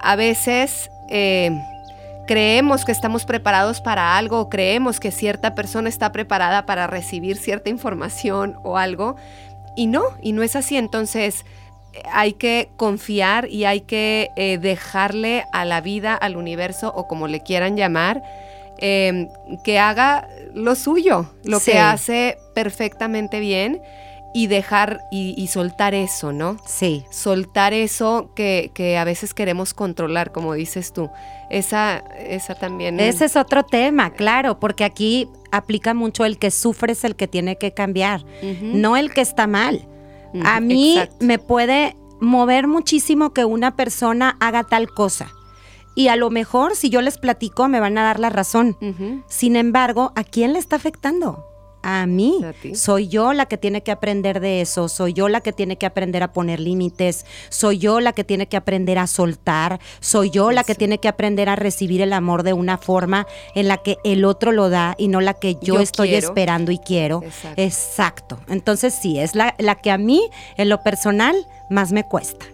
a 0.00 0.16
veces... 0.16 0.90
Eh, 1.10 1.50
creemos 2.26 2.84
que 2.84 2.92
estamos 2.92 3.24
preparados 3.24 3.80
para 3.80 4.18
algo 4.18 4.38
o 4.38 4.48
creemos 4.50 5.00
que 5.00 5.10
cierta 5.10 5.54
persona 5.54 5.88
está 5.88 6.12
preparada 6.12 6.66
para 6.66 6.86
recibir 6.86 7.38
cierta 7.38 7.70
información 7.70 8.58
o 8.62 8.76
algo 8.76 9.16
y 9.74 9.86
no, 9.86 10.02
y 10.20 10.32
no 10.32 10.42
es 10.42 10.54
así. 10.54 10.76
Entonces, 10.76 11.46
hay 12.12 12.34
que 12.34 12.68
confiar 12.76 13.48
y 13.48 13.64
hay 13.64 13.80
que 13.80 14.30
eh, 14.36 14.58
dejarle 14.58 15.44
a 15.52 15.64
la 15.64 15.80
vida, 15.80 16.14
al 16.14 16.36
universo 16.36 16.92
o 16.94 17.08
como 17.08 17.28
le 17.28 17.42
quieran 17.42 17.76
llamar, 17.76 18.22
em, 18.78 19.28
que 19.64 19.78
haga 19.78 20.28
lo 20.52 20.74
suyo, 20.74 21.32
lo 21.44 21.60
que 21.60 21.78
hace 21.78 22.38
perfectamente 22.54 23.40
bien 23.40 23.80
y 24.34 24.46
dejar 24.46 25.00
y, 25.10 25.46
soltar 25.48 25.94
eso, 25.94 26.32
¿no? 26.32 26.58
Sí. 26.66 27.04
Soltar 27.10 27.72
eso 27.72 28.30
que, 28.34 28.70
que, 28.74 28.98
a 28.98 29.04
veces 29.04 29.34
queremos 29.34 29.74
controlar, 29.74 30.32
como 30.32 30.54
dices 30.54 30.92
tú. 30.92 31.10
Esa, 31.50 31.98
esa 32.18 32.54
también. 32.54 33.00
Ese 33.00 33.24
es 33.24 33.36
otro 33.36 33.64
tema, 33.64 34.10
claro, 34.10 34.60
porque 34.60 34.84
aquí 34.84 35.28
aplica 35.50 35.94
mucho 35.94 36.24
el 36.24 36.38
que 36.38 36.50
sufre 36.50 36.92
es 36.92 37.04
el 37.04 37.16
que 37.16 37.26
tiene 37.26 37.56
que 37.56 37.72
cambiar, 37.72 38.24
no 38.60 38.96
el 38.96 39.12
que 39.12 39.22
está 39.22 39.46
mal. 39.46 39.88
A 40.44 40.60
mí 40.60 40.98
me 41.20 41.38
puede 41.38 41.96
mover 42.20 42.66
muchísimo 42.66 43.32
que 43.32 43.44
una 43.44 43.76
persona 43.76 44.36
haga 44.40 44.64
tal 44.64 44.88
cosa. 44.90 45.32
Y 45.94 46.08
a 46.08 46.16
lo 46.16 46.30
mejor 46.30 46.76
si 46.76 46.90
yo 46.90 47.00
les 47.00 47.18
platico 47.18 47.66
me 47.68 47.80
van 47.80 47.98
a 47.98 48.04
dar 48.04 48.20
la 48.20 48.30
razón. 48.30 48.76
Sin 49.26 49.56
embargo, 49.56 50.12
¿a 50.16 50.22
quién 50.22 50.52
le 50.52 50.58
está 50.58 50.76
afectando? 50.76 51.47
A 51.88 52.06
mí. 52.06 52.40
soy 52.74 53.08
yo 53.08 53.32
la 53.32 53.46
que 53.46 53.56
tiene 53.56 53.82
que 53.82 53.90
aprender 53.90 54.40
de 54.40 54.60
eso, 54.60 54.88
soy 54.88 55.14
yo 55.14 55.28
la 55.28 55.40
que 55.40 55.52
tiene 55.52 55.76
que 55.76 55.86
aprender 55.86 56.22
a 56.22 56.32
poner 56.32 56.60
límites, 56.60 57.24
soy 57.48 57.78
yo 57.78 58.00
la 58.00 58.12
que 58.12 58.24
tiene 58.24 58.46
que 58.46 58.58
aprender 58.58 58.98
a 58.98 59.06
soltar, 59.06 59.80
soy 60.00 60.30
yo 60.30 60.52
la 60.52 60.64
que 60.64 60.74
tiene 60.74 60.98
que 60.98 61.08
aprender 61.08 61.48
a 61.48 61.56
recibir 61.56 62.02
el 62.02 62.12
amor 62.12 62.42
de 62.42 62.52
una 62.52 62.76
forma 62.76 63.26
en 63.54 63.68
la 63.68 63.78
que 63.78 63.96
el 64.04 64.24
otro 64.26 64.52
lo 64.52 64.68
da 64.68 64.94
y 64.98 65.08
no 65.08 65.22
la 65.22 65.34
que 65.34 65.56
yo, 65.62 65.80
estoy 65.80 66.14
esperando 66.14 66.72
y 66.72 66.78
quiero. 66.78 67.22
Exacto. 67.56 68.38
Entonces 68.48 68.94
sí, 69.00 69.18
es 69.18 69.34
la, 69.34 69.54
la 69.58 69.76
que 69.76 69.90
a 69.90 69.98
mí 69.98 70.28
en 70.56 70.68
lo 70.68 70.82
personal 70.82 71.36
más 71.70 71.92
me 71.92 72.04
cuesta. 72.04 72.46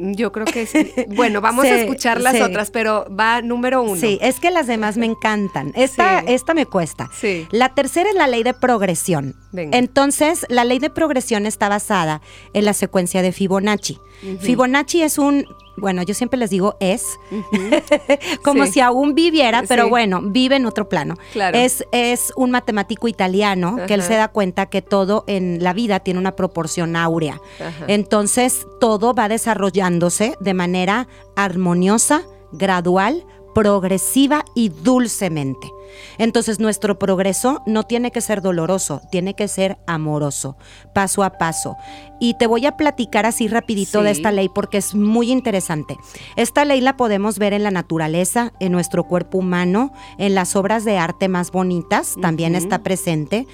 Yo 0.00 0.32
creo 0.32 0.46
que 0.46 0.66
sí. 0.66 0.92
Bueno, 1.08 1.40
vamos 1.40 1.64
a 1.64 1.76
escuchar 1.80 2.20
las 2.20 2.40
otras, 2.40 2.70
pero 2.70 3.06
va 3.14 3.42
número 3.42 3.82
uno. 3.82 4.00
Sí, 4.00 4.18
es 4.22 4.40
que 4.40 4.50
las 4.50 4.66
demás 4.66 4.96
me 4.96 5.06
encantan. 5.06 5.72
Esta, 5.74 6.20
esta 6.20 6.54
me 6.54 6.66
cuesta. 6.66 7.10
Sí. 7.12 7.46
La 7.50 7.74
tercera 7.74 8.08
es 8.10 8.14
la 8.16 8.26
ley 8.26 8.42
de 8.42 8.54
progresión. 8.54 9.36
Entonces, 9.52 10.46
la 10.48 10.64
ley 10.64 10.78
de 10.78 10.90
progresión 10.90 11.46
está 11.46 11.68
basada 11.68 12.20
en 12.52 12.64
la 12.64 12.72
secuencia 12.72 13.22
de 13.22 13.32
Fibonacci. 13.32 13.98
Fibonacci 14.40 15.02
es 15.02 15.18
un 15.18 15.46
bueno, 15.78 16.02
yo 16.02 16.14
siempre 16.14 16.38
les 16.38 16.50
digo 16.50 16.76
es, 16.80 17.18
como 18.42 18.66
si 18.66 18.80
aún 18.80 19.14
viviera, 19.14 19.62
pero 19.66 19.88
bueno, 19.88 20.20
vive 20.22 20.56
en 20.56 20.66
otro 20.66 20.88
plano. 20.88 21.14
Es, 21.52 21.84
es 21.92 22.32
un 22.36 22.50
matemático 22.50 23.08
italiano 23.08 23.78
que 23.86 23.94
él 23.94 24.02
se 24.02 24.14
da 24.14 24.28
cuenta 24.28 24.66
que 24.66 24.82
todo 24.82 25.24
en 25.26 25.62
la 25.62 25.72
vida 25.72 26.00
tiene 26.00 26.20
una 26.20 26.36
proporción 26.36 26.96
áurea. 26.96 27.40
Entonces, 27.86 28.66
todo 28.80 29.14
va 29.14 29.28
desarrollándose 29.28 30.34
de 30.40 30.54
manera 30.54 31.08
armoniosa, 31.36 32.22
gradual, 32.52 33.24
progresiva 33.58 34.44
y 34.54 34.68
dulcemente. 34.68 35.68
Entonces 36.16 36.60
nuestro 36.60 36.96
progreso 36.96 37.60
no 37.66 37.82
tiene 37.82 38.12
que 38.12 38.20
ser 38.20 38.40
doloroso, 38.40 39.02
tiene 39.10 39.34
que 39.34 39.48
ser 39.48 39.78
amoroso, 39.84 40.56
paso 40.94 41.24
a 41.24 41.38
paso. 41.38 41.76
Y 42.20 42.34
te 42.34 42.46
voy 42.46 42.66
a 42.66 42.76
platicar 42.76 43.26
así 43.26 43.48
rapidito 43.48 44.02
de 44.02 44.12
esta 44.12 44.30
ley 44.30 44.48
porque 44.48 44.78
es 44.78 44.94
muy 44.94 45.32
interesante. 45.32 45.96
Esta 46.36 46.64
ley 46.64 46.80
la 46.80 46.96
podemos 46.96 47.40
ver 47.40 47.52
en 47.52 47.64
la 47.64 47.72
naturaleza, 47.72 48.52
en 48.60 48.70
nuestro 48.70 49.04
cuerpo 49.04 49.38
humano, 49.38 49.92
en 50.18 50.36
las 50.36 50.54
obras 50.54 50.84
de 50.84 50.98
arte 50.98 51.26
más 51.26 51.50
bonitas, 51.50 52.14
también 52.22 52.54
está 52.54 52.84
presente 52.84 53.46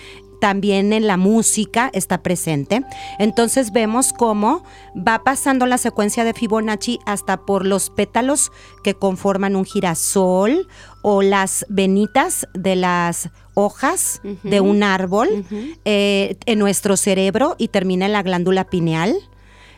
también 0.44 0.92
en 0.92 1.06
la 1.06 1.16
música 1.16 1.88
está 1.94 2.22
presente. 2.22 2.82
Entonces 3.18 3.72
vemos 3.72 4.12
cómo 4.12 4.62
va 4.94 5.24
pasando 5.24 5.64
la 5.64 5.78
secuencia 5.78 6.22
de 6.22 6.34
Fibonacci 6.34 6.98
hasta 7.06 7.38
por 7.46 7.64
los 7.64 7.88
pétalos 7.88 8.52
que 8.82 8.92
conforman 8.92 9.56
un 9.56 9.64
girasol 9.64 10.68
o 11.00 11.22
las 11.22 11.64
venitas 11.70 12.46
de 12.52 12.76
las 12.76 13.30
hojas 13.54 14.20
de 14.42 14.60
un 14.60 14.82
árbol 14.82 15.46
eh, 15.86 16.36
en 16.44 16.58
nuestro 16.58 16.98
cerebro 16.98 17.56
y 17.56 17.68
termina 17.68 18.04
en 18.04 18.12
la 18.12 18.22
glándula 18.22 18.64
pineal. 18.64 19.16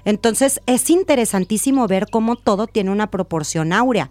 Entonces 0.05 0.61
es 0.67 0.91
interesantísimo 0.91 1.87
ver 1.87 2.07
cómo 2.11 2.35
todo 2.35 2.67
tiene 2.67 2.91
una 2.91 3.09
proporción 3.09 3.73
áurea. 3.73 4.11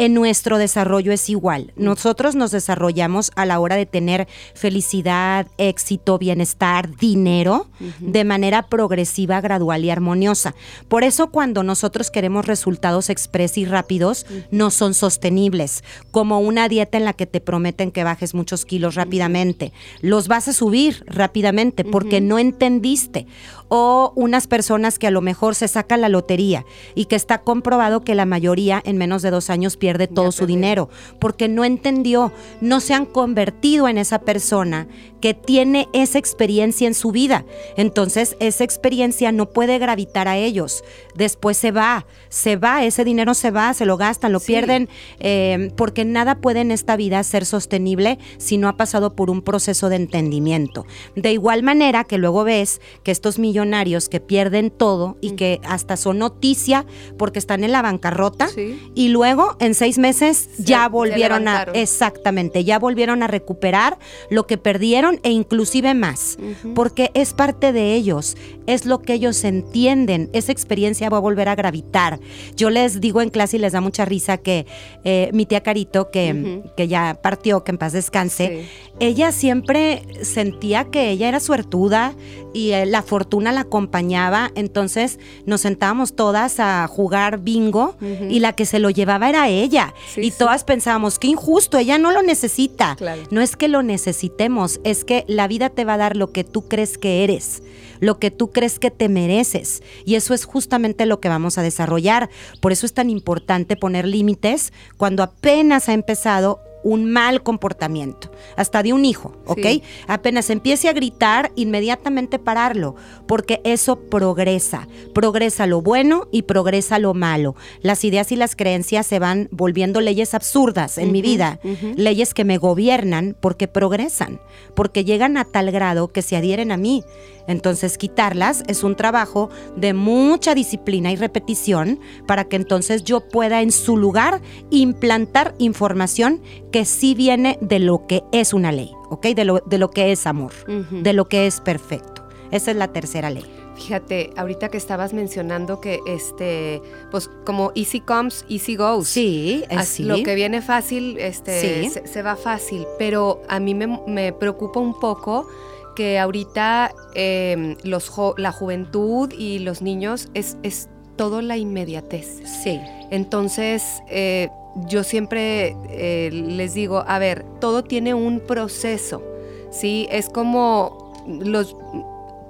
En 0.00 0.14
nuestro 0.14 0.56
desarrollo 0.56 1.12
es 1.12 1.28
igual. 1.28 1.74
Nosotros 1.76 2.34
nos 2.34 2.52
desarrollamos 2.52 3.32
a 3.36 3.44
la 3.44 3.60
hora 3.60 3.76
de 3.76 3.84
tener 3.84 4.28
felicidad, 4.54 5.46
éxito, 5.58 6.16
bienestar, 6.16 6.96
dinero 6.96 7.68
de 7.98 8.24
manera 8.24 8.62
progresiva, 8.62 9.42
gradual 9.42 9.84
y 9.84 9.90
armoniosa. 9.90 10.54
Por 10.88 11.04
eso 11.04 11.26
cuando 11.30 11.62
nosotros 11.64 12.10
queremos 12.10 12.46
resultados 12.46 13.10
express 13.10 13.58
y 13.58 13.66
rápidos, 13.66 14.24
no 14.50 14.70
son 14.70 14.94
sostenibles, 14.94 15.84
como 16.12 16.40
una 16.40 16.70
dieta 16.70 16.96
en 16.96 17.04
la 17.04 17.12
que 17.12 17.26
te 17.26 17.42
prometen 17.42 17.90
que 17.90 18.02
bajes 18.02 18.32
muchos 18.32 18.64
kilos 18.64 18.94
rápidamente. 18.94 19.74
Los 20.00 20.28
vas 20.28 20.48
a 20.48 20.54
subir 20.54 21.04
rápidamente 21.08 21.84
porque 21.84 22.22
no 22.22 22.38
entendiste. 22.38 23.26
O 23.68 24.12
unas 24.16 24.48
personas 24.48 24.98
que 24.98 25.06
a 25.06 25.12
lo 25.12 25.20
mejor 25.20 25.54
se 25.54 25.68
saca 25.68 25.96
la 25.96 26.08
lotería 26.08 26.64
y 26.94 27.04
que 27.04 27.14
está 27.14 27.42
comprobado 27.42 28.00
que 28.00 28.16
la 28.16 28.26
mayoría 28.26 28.82
en 28.84 28.96
menos 28.96 29.22
de 29.22 29.30
dos 29.30 29.48
años 29.48 29.76
pierde 29.90 30.06
todo 30.06 30.30
su 30.30 30.46
dinero 30.46 30.88
porque 31.18 31.48
no 31.48 31.64
entendió, 31.64 32.32
no 32.60 32.78
se 32.78 32.94
han 32.94 33.06
convertido 33.06 33.88
en 33.88 33.98
esa 33.98 34.20
persona 34.20 34.86
que 35.20 35.34
tiene 35.34 35.88
esa 35.92 36.16
experiencia 36.16 36.86
en 36.86 36.94
su 36.94 37.10
vida. 37.10 37.44
Entonces 37.76 38.36
esa 38.38 38.62
experiencia 38.62 39.32
no 39.32 39.46
puede 39.46 39.80
gravitar 39.80 40.28
a 40.28 40.36
ellos. 40.36 40.84
Después 41.20 41.58
se 41.58 41.70
va, 41.70 42.06
se 42.30 42.56
va, 42.56 42.82
ese 42.82 43.04
dinero 43.04 43.34
se 43.34 43.50
va, 43.50 43.74
se 43.74 43.84
lo 43.84 43.98
gastan, 43.98 44.32
lo 44.32 44.40
pierden, 44.40 44.88
eh, 45.18 45.70
porque 45.76 46.06
nada 46.06 46.36
puede 46.36 46.60
en 46.60 46.70
esta 46.70 46.96
vida 46.96 47.22
ser 47.24 47.44
sostenible 47.44 48.18
si 48.38 48.56
no 48.56 48.68
ha 48.68 48.78
pasado 48.78 49.14
por 49.14 49.28
un 49.28 49.42
proceso 49.42 49.90
de 49.90 49.96
entendimiento. 49.96 50.86
De 51.16 51.30
igual 51.30 51.62
manera 51.62 52.04
que 52.04 52.16
luego 52.16 52.42
ves 52.42 52.80
que 53.02 53.10
estos 53.10 53.38
millonarios 53.38 54.08
que 54.08 54.20
pierden 54.20 54.70
todo 54.70 55.18
y 55.20 55.32
que 55.32 55.60
hasta 55.64 55.98
son 55.98 56.20
noticia 56.20 56.86
porque 57.18 57.38
están 57.38 57.64
en 57.64 57.72
la 57.72 57.82
bancarrota 57.82 58.48
y 58.94 59.08
luego 59.08 59.58
en 59.60 59.74
seis 59.74 59.98
meses 59.98 60.48
ya 60.56 60.88
volvieron 60.88 61.48
a, 61.48 61.64
exactamente, 61.74 62.64
ya 62.64 62.78
volvieron 62.78 63.22
a 63.22 63.26
recuperar 63.26 63.98
lo 64.30 64.46
que 64.46 64.56
perdieron 64.56 65.20
e 65.22 65.32
inclusive 65.32 65.92
más, 65.92 66.38
porque 66.74 67.10
es 67.12 67.34
parte 67.34 67.74
de 67.74 67.94
ellos, 67.94 68.38
es 68.66 68.86
lo 68.86 69.02
que 69.02 69.12
ellos 69.12 69.44
entienden, 69.44 70.30
esa 70.32 70.50
experiencia 70.52 71.09
va 71.10 71.18
a 71.18 71.20
volver 71.20 71.48
a 71.48 71.54
gravitar. 71.54 72.20
Yo 72.56 72.70
les 72.70 73.00
digo 73.00 73.20
en 73.22 73.30
clase 73.30 73.56
y 73.56 73.60
les 73.60 73.72
da 73.72 73.80
mucha 73.80 74.04
risa 74.04 74.38
que 74.38 74.66
eh, 75.04 75.30
mi 75.32 75.46
tía 75.46 75.62
Carito, 75.62 76.10
que, 76.10 76.62
que, 76.76 76.88
ya 76.88 77.18
partió, 77.22 77.64
que 77.64 77.72
en 77.72 77.78
paz 77.78 77.92
descanse, 77.92 78.68
ella 78.98 79.32
siempre 79.32 80.02
sentía 80.22 80.84
que 80.84 81.10
ella 81.10 81.28
era 81.28 81.40
suertuda 81.40 82.14
y 82.52 82.72
eh, 82.72 82.86
la 82.86 83.02
fortuna 83.02 83.52
la 83.52 83.62
acompañaba, 83.62 84.50
entonces 84.54 85.18
nos 85.46 85.60
sentábamos 85.60 86.14
todas 86.14 86.60
a 86.60 86.86
jugar 86.86 87.38
bingo 87.40 87.96
y 88.28 88.40
la 88.40 88.54
que 88.54 88.66
se 88.66 88.78
lo 88.78 88.90
llevaba 88.90 89.28
era 89.28 89.48
ella. 89.48 89.94
y 90.16 90.30
todas 90.30 90.64
pensábamos, 90.64 91.18
qué 91.18 91.28
injusto, 91.28 91.78
ella 91.78 91.98
no 91.98 92.10
lo 92.10 92.22
necesita. 92.22 92.96
No 93.30 93.40
es 93.40 93.56
que 93.56 93.68
lo 93.68 93.82
necesitemos, 93.82 94.80
es 94.84 95.04
que 95.04 95.24
la 95.28 95.48
vida 95.48 95.70
te 95.70 95.84
va 95.84 95.94
a 95.94 95.98
dar 95.98 96.16
lo 96.16 96.32
que 96.32 96.44
tú 96.44 96.68
crees 96.68 96.98
que 96.98 97.24
eres, 97.24 97.62
lo 98.00 98.18
que 98.18 98.30
tú 98.30 98.50
crees 98.50 98.78
que 98.78 98.90
te 98.90 99.08
mereces. 99.08 99.82
Y 100.04 100.16
eso 100.16 100.34
es 100.34 100.44
justamente 100.44 101.06
lo 101.06 101.20
que 101.20 101.28
vamos 101.28 101.58
a 101.58 101.62
desarrollar. 101.62 102.30
Por 102.60 102.72
eso 102.72 102.86
es 102.86 102.94
tan 102.94 103.10
importante 103.10 103.76
poner 103.76 104.06
límites 104.06 104.72
cuando 104.96 105.22
apenas 105.22 105.88
ha 105.88 105.92
empezado 105.92 106.60
un 106.82 107.10
mal 107.10 107.42
comportamiento, 107.42 108.30
hasta 108.56 108.82
de 108.82 108.92
un 108.92 109.04
hijo, 109.04 109.36
¿ok? 109.46 109.82
Apenas 110.06 110.50
empiece 110.50 110.88
a 110.88 110.92
gritar, 110.92 111.52
inmediatamente 111.54 112.38
pararlo, 112.38 112.96
porque 113.26 113.60
eso 113.64 113.96
progresa, 113.96 114.88
progresa 115.14 115.66
lo 115.66 115.82
bueno 115.82 116.26
y 116.32 116.42
progresa 116.42 116.98
lo 116.98 117.14
malo. 117.14 117.54
Las 117.82 118.04
ideas 118.04 118.32
y 118.32 118.36
las 118.36 118.56
creencias 118.56 119.06
se 119.06 119.18
van 119.18 119.48
volviendo 119.50 120.00
leyes 120.00 120.34
absurdas 120.34 120.98
en 120.98 121.12
mi 121.12 121.22
vida, 121.22 121.60
leyes 121.96 122.34
que 122.34 122.44
me 122.44 122.58
gobiernan 122.58 123.36
porque 123.40 123.68
progresan, 123.68 124.40
porque 124.74 125.04
llegan 125.04 125.36
a 125.36 125.44
tal 125.44 125.70
grado 125.70 126.08
que 126.08 126.22
se 126.22 126.36
adhieren 126.36 126.72
a 126.72 126.76
mí. 126.76 127.04
Entonces 127.50 127.98
quitarlas 127.98 128.62
es 128.68 128.84
un 128.84 128.94
trabajo 128.94 129.50
de 129.76 129.92
mucha 129.92 130.54
disciplina 130.54 131.10
y 131.10 131.16
repetición 131.16 131.98
para 132.26 132.44
que 132.44 132.54
entonces 132.54 133.02
yo 133.02 133.28
pueda 133.28 133.60
en 133.60 133.72
su 133.72 133.96
lugar 133.96 134.40
implantar 134.70 135.54
información 135.58 136.40
que 136.70 136.84
sí 136.84 137.14
viene 137.14 137.58
de 137.60 137.80
lo 137.80 138.06
que 138.06 138.22
es 138.30 138.54
una 138.54 138.70
ley, 138.70 138.92
¿ok? 139.10 139.26
De 139.34 139.44
lo, 139.44 139.58
de 139.66 139.78
lo 139.78 139.90
que 139.90 140.12
es 140.12 140.28
amor, 140.28 140.52
de 140.90 141.12
lo 141.12 141.28
que 141.28 141.48
es 141.48 141.60
perfecto. 141.60 142.24
Esa 142.52 142.70
es 142.70 142.76
la 142.76 142.92
tercera 142.92 143.30
ley. 143.30 143.44
Fíjate, 143.74 144.30
ahorita 144.36 144.68
que 144.68 144.76
estabas 144.76 145.12
mencionando 145.12 145.80
que 145.80 146.00
este, 146.06 146.82
pues 147.10 147.30
como 147.44 147.72
easy 147.74 148.00
comes, 148.00 148.44
easy 148.48 148.76
goes. 148.76 149.08
Sí, 149.08 149.64
así. 149.70 150.04
Lo 150.04 150.22
que 150.22 150.34
viene 150.34 150.62
fácil, 150.62 151.16
este, 151.18 151.88
se, 151.88 152.22
va 152.22 152.36
fácil. 152.36 152.86
Pero 152.98 153.40
a 153.48 153.58
mí 153.58 153.74
me, 153.74 154.00
me 154.06 154.32
preocupa 154.32 154.80
un 154.80 154.98
poco 155.00 155.48
que 155.94 156.18
ahorita 156.18 156.92
em, 157.14 157.76
los 157.82 158.12
la 158.36 158.52
juventud 158.52 159.32
y 159.32 159.58
los 159.60 159.82
niños 159.82 160.28
es, 160.34 160.56
es 160.62 160.88
todo 161.16 161.42
la 161.42 161.56
inmediatez. 161.56 162.40
Sí. 162.62 162.80
Entonces, 163.10 164.02
eh, 164.08 164.48
yo 164.86 165.02
siempre 165.02 165.76
eh, 165.90 166.30
les 166.32 166.74
digo, 166.74 167.04
a 167.06 167.18
ver, 167.18 167.44
todo 167.60 167.84
tiene 167.84 168.14
un 168.14 168.40
proceso, 168.40 169.22
¿sí? 169.70 170.06
Es 170.10 170.28
como 170.28 171.12
los... 171.26 171.76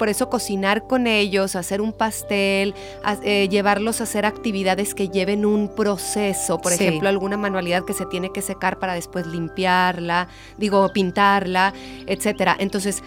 Por 0.00 0.08
eso 0.08 0.30
cocinar 0.30 0.86
con 0.86 1.06
ellos, 1.06 1.56
hacer 1.56 1.82
un 1.82 1.92
pastel, 1.92 2.74
eh, 3.22 3.48
llevarlos 3.50 4.00
a 4.00 4.04
hacer 4.04 4.24
actividades 4.24 4.94
que 4.94 5.10
lleven 5.10 5.44
un 5.44 5.68
proceso, 5.68 6.58
por 6.58 6.72
ejemplo, 6.72 7.10
alguna 7.10 7.36
manualidad 7.36 7.84
que 7.84 7.92
se 7.92 8.06
tiene 8.06 8.32
que 8.32 8.40
secar 8.40 8.78
para 8.78 8.94
después 8.94 9.26
limpiarla, 9.26 10.28
digo, 10.56 10.88
pintarla, 10.94 11.74
etcétera. 12.06 12.56
Entonces, 12.58 13.02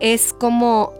es 0.00 0.32
como 0.32 0.94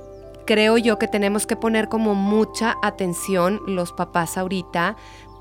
creo 0.45 0.77
yo 0.77 0.99
que 0.99 1.09
tenemos 1.09 1.47
que 1.47 1.57
poner 1.57 1.89
como 1.89 2.15
mucha 2.15 2.77
atención 2.83 3.63
los 3.67 3.95
papás 3.95 4.37
ahorita 4.37 4.97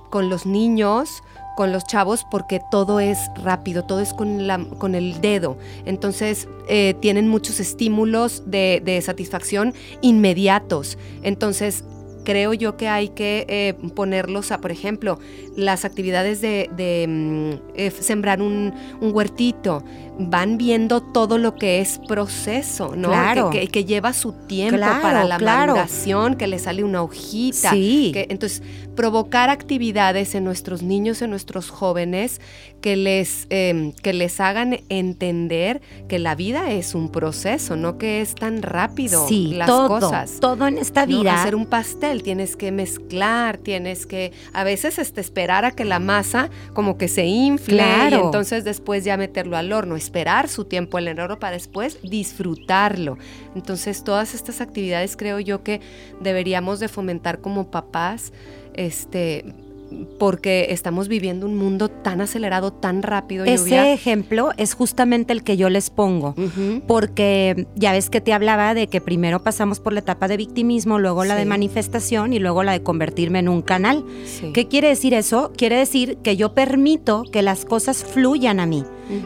con 0.10 0.30
los 0.30 0.46
niños, 0.46 1.22
con 1.58 1.72
los 1.72 1.86
chavos, 1.86 2.24
porque 2.30 2.62
todo 2.72 3.00
es 3.00 3.18
rápido, 3.44 3.84
todo 3.84 4.00
es 4.00 4.14
con, 4.14 4.46
la, 4.46 4.64
con 4.78 4.94
el 4.94 5.20
dedo. 5.20 5.58
Entonces 5.86 6.48
eh, 6.70 6.94
tienen 7.02 7.28
muchos 7.28 7.60
estímulos 7.60 8.44
de, 8.46 8.80
de 8.86 9.02
satisfacción 9.02 9.74
inmediatos. 10.02 11.00
Entonces 11.24 11.84
creo 12.28 12.54
yo 12.54 12.76
que 12.76 12.90
hay 12.90 13.08
que 13.08 13.46
eh, 13.48 13.74
ponerlos 13.96 14.52
a, 14.52 14.60
por 14.60 14.70
ejemplo, 14.70 15.18
las 15.56 15.86
actividades 15.86 16.42
de, 16.42 16.68
mm, 17.08 17.72
eh, 17.74 17.90
sembrar 17.90 18.42
un, 18.42 18.74
huertito, 19.00 19.82
van 20.20 20.58
viendo 20.58 21.02
todo 21.02 21.38
lo 21.38 21.56
que 21.56 21.80
es 21.80 22.02
proceso, 22.06 22.98
¿no? 22.98 23.08
Claro. 23.08 23.50
Que, 23.50 23.70
que, 23.70 23.86
lleva 23.86 24.12
su 24.12 24.34
tiempo 24.34 24.82
para 25.02 25.24
la 25.24 25.40
maduración, 25.40 26.36
que 26.36 26.48
le 26.48 26.60
sale 26.60 26.84
una 26.84 27.02
hojita. 27.02 27.72
Sí. 27.72 28.12
Que, 28.14 28.28
entonces, 28.30 28.62
provocar 28.94 29.50
actividades 29.50 30.36
en 30.36 30.44
nuestros 30.44 30.84
niños, 30.84 31.22
en 31.22 31.30
nuestros 31.30 31.70
jóvenes, 31.70 32.42
que 32.82 32.96
les, 32.96 33.48
em, 33.50 33.92
que 33.92 34.14
les 34.14 34.40
hagan 34.40 34.80
entender 34.90 35.82
que 36.08 36.20
la 36.20 36.36
vida 36.36 36.72
es 36.72 36.96
un 36.96 37.10
proceso, 37.12 37.76
no 37.76 37.98
que 37.98 38.22
es 38.22 38.36
tan 38.36 38.62
rápido 38.62 39.28
sí, 39.28 39.54
las 39.56 39.68
todo, 39.68 39.88
cosas. 39.88 40.40
Todo 40.40 40.68
en 40.68 40.78
esta 40.78 41.06
vida. 41.06 41.42
Hacer 41.42 41.56
un 41.56 41.66
pastel, 41.66 42.24
tienes 42.24 42.56
que 42.56 42.72
mezclar, 42.72 43.58
tienes 43.58 44.06
que, 44.06 44.32
a 44.54 44.64
veces 44.64 45.00
este, 45.00 45.22
esperar 45.22 45.66
a 45.66 45.72
que 45.72 45.86
la 45.86 46.00
masa 46.00 46.50
como 46.74 46.98
que 46.98 47.08
se 47.08 47.26
infle 47.26 47.84
y 48.12 48.14
entonces 48.14 48.64
después 48.64 49.04
ya 49.04 49.18
meterlo 49.18 49.58
al 49.58 49.74
horno, 49.74 49.96
esperar 49.96 50.48
su 50.50 50.66
tiempo 50.66 51.00
en 51.00 51.08
el 51.08 51.20
horno 51.20 51.40
para 51.40 51.54
después 51.54 52.00
disfrutarlo. 52.04 53.18
Entonces 53.56 54.04
todas 54.04 54.34
estas 54.34 54.62
actividades 54.62 55.18
creo 55.18 55.40
yo 55.40 55.64
que 55.64 55.82
deberíamos 56.22 56.80
de 56.80 56.88
fomentar 56.88 57.42
como 57.42 57.72
papás 57.72 58.32
este, 58.74 59.46
porque 60.20 60.68
estamos 60.70 61.08
viviendo 61.08 61.46
un 61.46 61.58
mundo 61.58 61.90
tan 61.90 62.22
acelerado, 62.22 62.74
tan 62.74 63.04
rápido. 63.04 63.46
Ese 63.46 63.94
ejemplo 63.94 64.52
es 64.58 64.74
justamente 64.74 65.34
el 65.34 65.44
que 65.44 65.58
yo 65.58 65.70
les 65.70 65.90
pongo, 65.90 66.36
porque 66.88 67.68
ya 67.76 67.92
ves 67.92 68.10
que 68.10 68.22
te 68.22 68.34
hablaba 68.34 68.74
de 68.74 68.88
que 68.88 69.02
primero 69.02 69.44
pasamos 69.44 69.80
por 69.80 69.94
la 69.94 70.00
etapa 70.00 70.28
de 70.28 70.38
victimismo, 70.38 71.00
luego 71.00 71.24
la 71.26 71.36
de 71.36 71.46
manifestación 71.46 72.34
y 72.34 72.40
luego 72.40 72.64
la 72.64 72.74
de 72.74 72.84
convertirme 72.84 73.40
en 73.40 73.50
un 73.50 73.62
canal. 73.62 74.04
¿Qué 74.54 74.68
quiere 74.68 74.90
decir 74.90 75.14
eso? 75.14 75.52
Quiere 75.56 75.78
decir 75.78 76.18
que 76.18 76.36
yo 76.36 76.54
permito 76.54 77.24
que 77.32 77.42
las 77.42 77.66
cosas 77.66 78.04
fluyan 78.04 78.60
a 78.60 78.66
mí, 78.66 78.84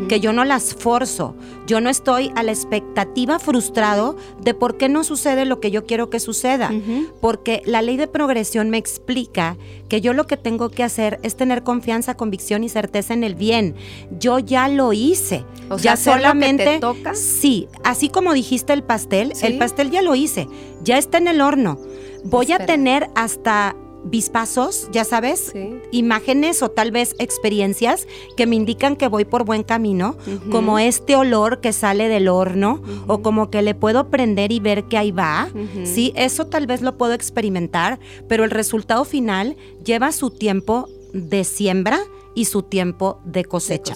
que 0.10 0.20
yo 0.20 0.34
no 0.34 0.46
las 0.46 0.76
forzo, 0.76 1.36
yo 1.68 1.82
no 1.82 1.90
estoy 1.90 2.32
a 2.36 2.44
la 2.44 2.52
expectativa 2.52 3.40
frustrado 3.40 4.16
de 4.44 4.54
por 4.54 4.78
qué 4.78 4.90
no 4.90 5.04
sucede 5.04 5.46
lo 5.46 5.60
que 5.60 5.72
yo 5.72 5.86
quiero 5.86 6.10
que 6.10 6.20
suceda, 6.20 6.72
porque 7.20 7.62
la 7.66 7.82
ley 7.82 7.98
de 7.98 8.08
progresión 8.08 8.70
me 8.70 8.78
explica 8.78 9.58
que 9.90 10.02
yo 10.02 10.14
lo 10.14 10.28
que 10.28 10.38
tengo 10.38 10.51
tengo 10.52 10.70
que 10.70 10.84
hacer 10.84 11.18
es 11.24 11.38
tener 11.38 11.64
confianza, 11.64 12.16
convicción 12.16 12.66
y 12.66 12.68
certeza 12.68 13.14
en 13.14 13.24
el 13.24 13.36
bien. 13.36 13.74
Yo 14.20 14.38
ya 14.38 14.68
lo 14.68 14.92
hice. 14.92 15.46
O 15.70 15.78
ya 15.78 15.96
sea, 15.96 16.16
solamente 16.16 16.66
te 16.66 16.80
toca. 16.80 17.16
Sí, 17.16 17.70
así 17.86 18.10
como 18.10 18.34
dijiste 18.34 18.74
el 18.74 18.84
pastel, 18.84 19.32
el 19.42 19.58
pastel 19.58 19.92
ya 19.92 20.02
lo 20.02 20.14
hice. 20.14 20.50
Ya 20.84 20.98
está 20.98 21.20
en 21.20 21.30
el 21.30 21.40
horno. 21.40 21.80
Voy 22.26 22.52
a 22.52 22.66
tener 22.66 23.10
hasta 23.16 23.78
vispazos, 24.04 24.88
ya 24.92 25.04
sabes, 25.04 25.54
imágenes 25.92 26.62
o 26.62 26.70
tal 26.70 26.92
vez 26.92 27.16
experiencias 27.20 28.08
que 28.36 28.48
me 28.48 28.56
indican 28.56 28.96
que 28.96 29.08
voy 29.08 29.26
por 29.26 29.46
buen 29.46 29.64
camino, 29.64 30.18
como 30.50 30.80
este 30.80 31.16
olor 31.16 31.62
que 31.62 31.74
sale 31.74 32.08
del 32.08 32.28
horno 32.28 32.82
o 33.08 33.22
como 33.22 33.50
que 33.50 33.62
le 33.62 33.76
puedo 33.76 34.10
prender 34.10 34.52
y 34.52 34.60
ver 34.60 34.86
que 34.86 34.98
ahí 34.98 35.12
va. 35.12 35.50
Sí, 35.84 36.14
eso 36.16 36.48
tal 36.48 36.68
vez 36.68 36.82
lo 36.82 36.98
puedo 36.98 37.14
experimentar, 37.14 38.00
pero 38.28 38.44
el 38.44 38.52
resultado 38.52 39.06
final 39.06 39.56
lleva 39.84 40.12
su 40.12 40.30
tiempo 40.32 40.88
de 41.14 41.44
siembra 41.44 42.00
y 42.34 42.46
su 42.46 42.64
tiempo 42.64 43.20
de 43.26 43.46
cosecha. 43.46 43.96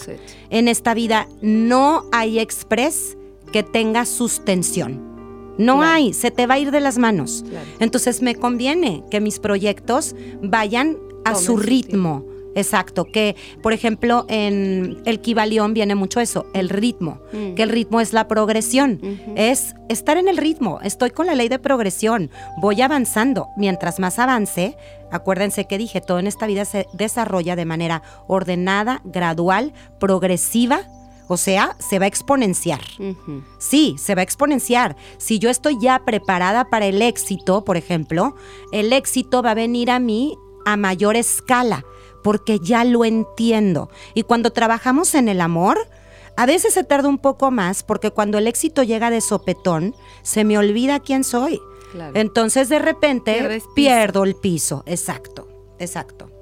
En 0.49 0.67
esta 0.67 0.93
vida 0.93 1.27
no 1.41 2.05
hay 2.11 2.39
express 2.39 3.17
que 3.51 3.63
tenga 3.63 4.05
sustención. 4.05 5.14
No 5.57 5.77
Claro. 5.77 5.91
hay, 5.93 6.13
se 6.13 6.31
te 6.31 6.47
va 6.47 6.55
a 6.55 6.59
ir 6.59 6.71
de 6.71 6.79
las 6.81 6.97
manos. 6.97 7.43
Claro. 7.49 7.65
Entonces 7.79 8.21
me 8.21 8.35
conviene 8.35 9.03
que 9.09 9.19
mis 9.21 9.39
proyectos 9.39 10.15
vayan 10.41 10.97
a 11.23 11.35
su 11.35 11.57
ritmo. 11.57 12.23
Exacto, 12.57 13.03
que 13.03 13.35
por 13.61 13.73
ejemplo 13.73 14.25
en 14.29 15.01
el 15.03 15.19
Kibalión 15.19 15.73
viene 15.73 15.93
mucho 15.93 16.21
eso, 16.21 16.45
el 16.53 16.69
ritmo, 16.69 17.19
Mm. 17.33 17.53
que 17.55 17.63
el 17.63 17.69
ritmo 17.69 17.99
es 17.99 18.13
la 18.13 18.29
progresión, 18.29 19.01
es 19.35 19.75
estar 19.89 20.15
en 20.15 20.29
el 20.29 20.37
ritmo, 20.37 20.79
estoy 20.81 21.09
con 21.09 21.25
la 21.25 21.35
ley 21.35 21.49
de 21.49 21.59
progresión, 21.59 22.31
voy 22.61 22.81
avanzando, 22.81 23.47
mientras 23.57 23.99
más 23.99 24.19
avance, 24.19 24.77
acuérdense 25.11 25.65
que 25.65 25.77
dije, 25.77 25.99
todo 25.99 26.17
en 26.19 26.27
esta 26.27 26.47
vida 26.47 26.63
se 26.63 26.85
desarrolla 26.93 27.57
de 27.57 27.65
manera 27.65 28.03
ordenada, 28.27 29.01
gradual, 29.03 29.73
progresiva, 29.99 30.79
o 31.27 31.37
sea, 31.37 31.75
se 31.79 31.99
va 31.99 32.05
a 32.05 32.07
exponenciar. 32.07 32.81
Sí, 33.57 33.95
se 33.97 34.15
va 34.15 34.21
a 34.21 34.23
exponenciar. 34.23 34.95
Si 35.17 35.39
yo 35.39 35.49
estoy 35.49 35.77
ya 35.79 36.03
preparada 36.05 36.69
para 36.69 36.85
el 36.85 37.01
éxito, 37.01 37.63
por 37.63 37.77
ejemplo, 37.77 38.35
el 38.71 38.93
éxito 38.93 39.41
va 39.41 39.51
a 39.51 39.55
venir 39.55 39.91
a 39.91 39.99
mí 39.99 40.37
a 40.65 40.77
mayor 40.77 41.15
escala, 41.15 41.85
porque 42.23 42.59
ya 42.59 42.83
lo 42.83 43.05
entiendo. 43.05 43.89
Y 44.13 44.23
cuando 44.23 44.51
trabajamos 44.51 45.15
en 45.15 45.29
el 45.29 45.41
amor, 45.41 45.77
a 46.37 46.45
veces 46.45 46.73
se 46.73 46.83
tarda 46.83 47.07
un 47.07 47.19
poco 47.19 47.51
más, 47.51 47.83
porque 47.83 48.11
cuando 48.11 48.37
el 48.37 48.47
éxito 48.47 48.83
llega 48.83 49.09
de 49.09 49.21
sopetón, 49.21 49.95
se 50.21 50.43
me 50.43 50.57
olvida 50.57 50.99
quién 50.99 51.23
soy. 51.23 51.61
Claro. 51.91 52.13
Entonces 52.15 52.67
de 52.67 52.79
repente 52.79 53.61
pierdo 53.73 54.23
el 54.23 54.35
piso. 54.35 54.83
Exacto, 54.85 55.47
exacto. 55.79 56.34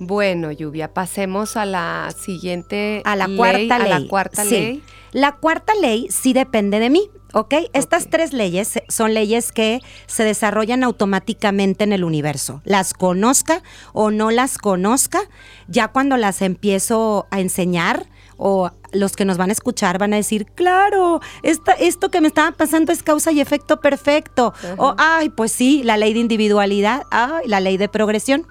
Bueno, 0.00 0.52
Lluvia, 0.52 0.94
pasemos 0.94 1.56
a 1.56 1.64
la 1.66 2.12
siguiente 2.16 3.02
A 3.04 3.16
la 3.16 3.26
ley, 3.26 3.36
cuarta 3.36 3.76
a 3.76 3.78
ley. 3.80 3.88
la 3.88 4.08
cuarta 4.08 4.44
Sí. 4.44 4.50
ley. 4.50 4.82
La 5.12 5.32
cuarta 5.36 5.72
ley 5.80 6.06
sí 6.10 6.32
depende 6.34 6.78
de 6.78 6.90
mí, 6.90 7.08
¿ok? 7.32 7.54
Estas 7.72 8.08
tres 8.10 8.32
leyes 8.32 8.78
son 8.88 9.14
leyes 9.14 9.52
que 9.52 9.80
se 10.06 10.22
desarrollan 10.22 10.84
automáticamente 10.84 11.82
en 11.84 11.92
el 11.92 12.04
universo. 12.04 12.60
Las 12.64 12.92
conozca 12.94 13.62
o 13.92 14.10
no 14.10 14.30
las 14.30 14.58
conozca, 14.58 15.20
ya 15.66 15.88
cuando 15.88 16.16
las 16.16 16.42
empiezo 16.42 17.26
a 17.30 17.40
enseñar 17.40 18.06
o 18.36 18.70
los 18.92 19.16
que 19.16 19.24
nos 19.24 19.36
van 19.36 19.50
a 19.50 19.52
escuchar 19.52 19.98
van 19.98 20.12
a 20.12 20.16
decir, 20.16 20.46
claro, 20.54 21.20
esta- 21.42 21.72
esto 21.72 22.10
que 22.10 22.20
me 22.20 22.28
estaba 22.28 22.52
pasando 22.52 22.92
es 22.92 23.02
causa 23.02 23.32
y 23.32 23.40
efecto 23.40 23.80
perfecto. 23.80 24.52
O, 24.76 24.94
ay, 24.98 25.28
pues 25.30 25.52
sí, 25.52 25.82
la 25.84 25.96
ley 25.96 26.14
de 26.14 26.20
individualidad, 26.20 27.02
ay, 27.10 27.46
la 27.46 27.60
ley 27.60 27.76
de 27.76 27.88
progresión. 27.88 28.46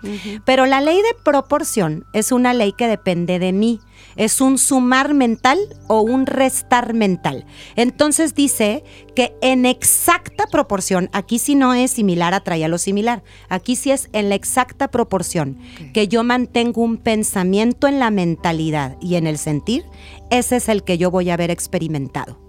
Pero 0.46 0.66
la 0.66 0.82
ley 0.82 0.98
de 0.98 1.16
proporción 1.24 2.06
es 2.14 2.32
una 2.32 2.54
ley 2.54 2.74
que 2.78 2.88
depende 2.88 3.40
de 3.40 3.52
mí. 3.54 3.80
Es 4.16 4.42
un 4.42 4.58
sumar 4.58 5.14
mental 5.16 5.58
o 5.88 6.02
un 6.02 6.26
restar 6.28 6.94
mental. 6.94 7.46
Entonces 7.76 8.36
dice 8.36 8.84
que 9.16 9.36
en 9.42 9.66
exacta 9.66 10.46
proporción, 10.48 11.10
aquí 11.14 11.40
sí 11.40 11.56
no 11.56 11.74
es 11.74 11.92
similar, 11.92 12.34
atrae 12.34 12.64
a 12.64 12.68
lo 12.68 12.78
similar, 12.78 13.24
aquí 13.50 13.76
sí 13.76 13.92
es 13.92 14.10
en 14.14 14.30
la 14.30 14.36
exacta 14.36 14.88
proporción, 14.90 15.58
que 15.94 16.08
yo 16.08 16.24
mantengo 16.24 16.82
un 16.82 16.98
pensamiento 16.98 17.88
en 17.88 18.00
la 18.00 18.12
mentalidad 18.12 18.98
y 19.02 19.16
en 19.16 19.26
el 19.28 19.38
sentir, 19.40 19.84
ese 20.30 20.58
es 20.58 20.70
el 20.70 20.84
que 20.84 20.98
yo 20.98 21.12
voy 21.12 21.30
a 21.30 21.34
haber 21.34 21.52
experimentado. 21.52 22.40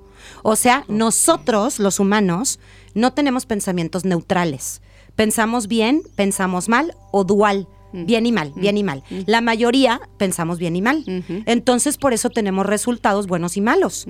O 0.43 0.57
sea, 0.57 0.85
nosotros, 0.89 1.79
los 1.79 2.01
humanos, 2.01 2.59
no 2.95 3.13
tenemos 3.13 3.47
pensamientos 3.47 4.05
neutrales. 4.05 4.83
Pensamos 5.17 5.69
bien, 5.69 6.03
pensamos 6.17 6.69
mal 6.69 6.95
o 7.11 7.25
dual. 7.25 7.69
Bien 7.91 8.27
y 8.27 8.33
mal, 8.33 8.53
bien 8.55 8.77
y 8.77 8.85
mal. 8.85 9.03
La 9.25 9.41
mayoría 9.41 10.01
pensamos 10.19 10.59
bien 10.59 10.77
y 10.77 10.83
mal. 10.83 11.05
Entonces, 11.47 11.97
por 11.97 12.13
eso 12.13 12.29
tenemos 12.29 12.67
resultados 12.67 13.27
buenos 13.27 13.57
y 13.57 13.63
malos. 13.63 14.07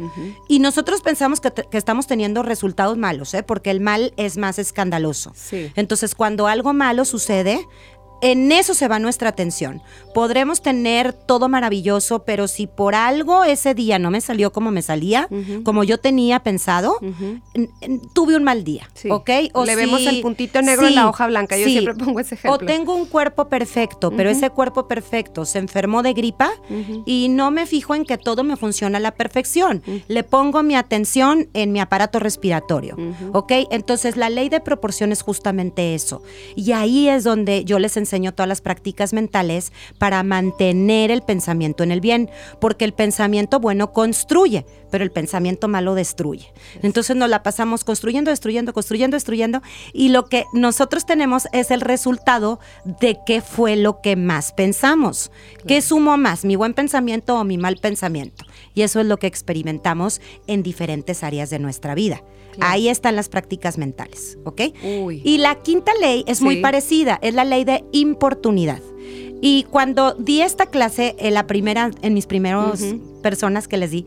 Y 0.48 0.58
nosotros 0.58 1.00
pensamos 1.00 1.40
que 1.40 1.52
estamos 1.72 2.08
teniendo 2.08 2.42
resultados 2.42 2.98
malos, 2.98 3.34
¿eh? 3.34 3.44
porque 3.44 3.70
el 3.70 3.80
mal 3.80 4.12
es 4.16 4.36
más 4.36 4.58
escandaloso. 4.58 5.32
Sí. 5.34 5.70
Entonces, 5.76 6.16
cuando 6.16 6.48
algo 6.48 6.72
malo 6.72 7.04
sucede, 7.04 7.64
en 8.20 8.50
eso 8.52 8.74
se 8.74 8.88
va 8.88 8.98
nuestra 8.98 9.28
atención. 9.28 9.80
Podremos 10.14 10.60
tener 10.62 11.12
todo 11.12 11.48
maravilloso, 11.48 12.24
pero 12.24 12.48
si 12.48 12.66
por 12.66 12.94
algo 12.94 13.44
ese 13.44 13.74
día 13.74 13.98
no 13.98 14.10
me 14.10 14.20
salió 14.20 14.52
como 14.52 14.70
me 14.70 14.82
salía, 14.82 15.28
como 15.64 15.84
yo 15.84 15.98
tenía 15.98 16.40
pensado, 16.40 16.96
tuve 18.14 18.36
un 18.36 18.44
mal 18.44 18.64
día, 18.64 18.88
Sí. 18.94 19.08
¿ok? 19.10 19.28
Le 19.64 19.76
vemos 19.76 20.04
el 20.06 20.20
puntito 20.20 20.60
negro 20.62 20.86
en 20.86 20.94
la 20.96 21.08
hoja 21.08 21.26
blanca. 21.26 21.56
Yo 21.56 21.66
siempre 21.66 21.94
pongo 21.94 22.20
ese 22.20 22.34
ejemplo. 22.34 22.54
O 22.54 22.58
tengo 22.58 22.94
un 22.94 23.06
cuerpo 23.06 23.48
perfecto, 23.48 24.10
pero 24.10 24.30
ese 24.30 24.50
cuerpo 24.50 24.88
perfecto 24.88 25.44
se 25.44 25.58
enfermó 25.58 26.02
de 26.02 26.12
gripa 26.14 26.50
y 27.06 27.28
no 27.28 27.50
me 27.50 27.66
fijo 27.66 27.94
en 27.94 28.04
que 28.04 28.18
todo 28.18 28.42
me 28.44 28.56
funciona 28.56 28.98
a 28.98 29.00
la 29.00 29.12
perfección. 29.12 29.82
Le 30.08 30.24
pongo 30.24 30.62
mi 30.62 30.74
atención 30.74 31.48
en 31.54 31.72
mi 31.72 31.80
aparato 31.80 32.18
respiratorio. 32.18 32.96
¿ok? 33.32 33.52
Entonces 33.70 34.16
la 34.16 34.28
ley 34.30 34.48
de 34.48 34.60
proporción 34.60 35.12
es 35.12 35.22
justamente 35.22 35.94
eso. 35.94 36.22
Y 36.56 36.72
ahí 36.72 37.08
es 37.08 37.22
donde 37.24 37.64
yo 37.64 37.78
les 37.78 37.96
enseño 37.96 38.07
todas 38.34 38.48
las 38.48 38.60
prácticas 38.60 39.12
mentales 39.12 39.72
para 39.98 40.22
mantener 40.22 41.10
el 41.10 41.22
pensamiento 41.22 41.82
en 41.82 41.92
el 41.92 42.00
bien, 42.00 42.30
porque 42.60 42.84
el 42.84 42.92
pensamiento 42.92 43.60
bueno 43.60 43.92
construye, 43.92 44.66
pero 44.90 45.04
el 45.04 45.10
pensamiento 45.10 45.68
malo 45.68 45.94
destruye. 45.94 46.52
Entonces 46.82 47.16
nos 47.16 47.28
la 47.28 47.42
pasamos 47.42 47.84
construyendo, 47.84 48.30
destruyendo, 48.30 48.72
construyendo, 48.72 49.16
destruyendo, 49.16 49.62
y 49.92 50.08
lo 50.08 50.26
que 50.26 50.44
nosotros 50.52 51.06
tenemos 51.06 51.48
es 51.52 51.70
el 51.70 51.80
resultado 51.80 52.60
de 52.84 53.18
qué 53.26 53.40
fue 53.40 53.76
lo 53.76 54.00
que 54.00 54.16
más 54.16 54.52
pensamos. 54.52 55.30
¿Qué 55.66 55.82
sumo 55.82 56.16
más, 56.16 56.44
mi 56.44 56.56
buen 56.56 56.74
pensamiento 56.74 57.36
o 57.36 57.44
mi 57.44 57.58
mal 57.58 57.76
pensamiento? 57.76 58.44
Y 58.74 58.82
eso 58.82 59.00
es 59.00 59.06
lo 59.06 59.18
que 59.18 59.26
experimentamos 59.26 60.20
en 60.46 60.62
diferentes 60.62 61.22
áreas 61.22 61.50
de 61.50 61.58
nuestra 61.58 61.94
vida. 61.94 62.22
Claro. 62.58 62.72
Ahí 62.72 62.88
están 62.88 63.16
las 63.16 63.28
prácticas 63.28 63.78
mentales, 63.78 64.38
¿ok? 64.44 64.60
Uy. 64.82 65.22
Y 65.24 65.38
la 65.38 65.54
quinta 65.56 65.92
ley 66.00 66.24
es 66.26 66.42
muy 66.42 66.56
parecida, 66.56 67.18
es 67.22 67.34
la 67.34 67.44
ley 67.44 67.64
de 67.64 67.84
importunidad. 67.92 68.80
Y 69.40 69.62
cuando 69.70 70.14
di 70.14 70.40
esta 70.40 70.66
clase, 70.66 71.14
en 71.20 71.32
la 71.34 71.46
primera, 71.46 71.92
en 72.02 72.12
mis 72.12 72.26
primeros 72.26 72.82
personas 73.22 73.68
que 73.68 73.76
les 73.76 73.92
di, 73.92 74.04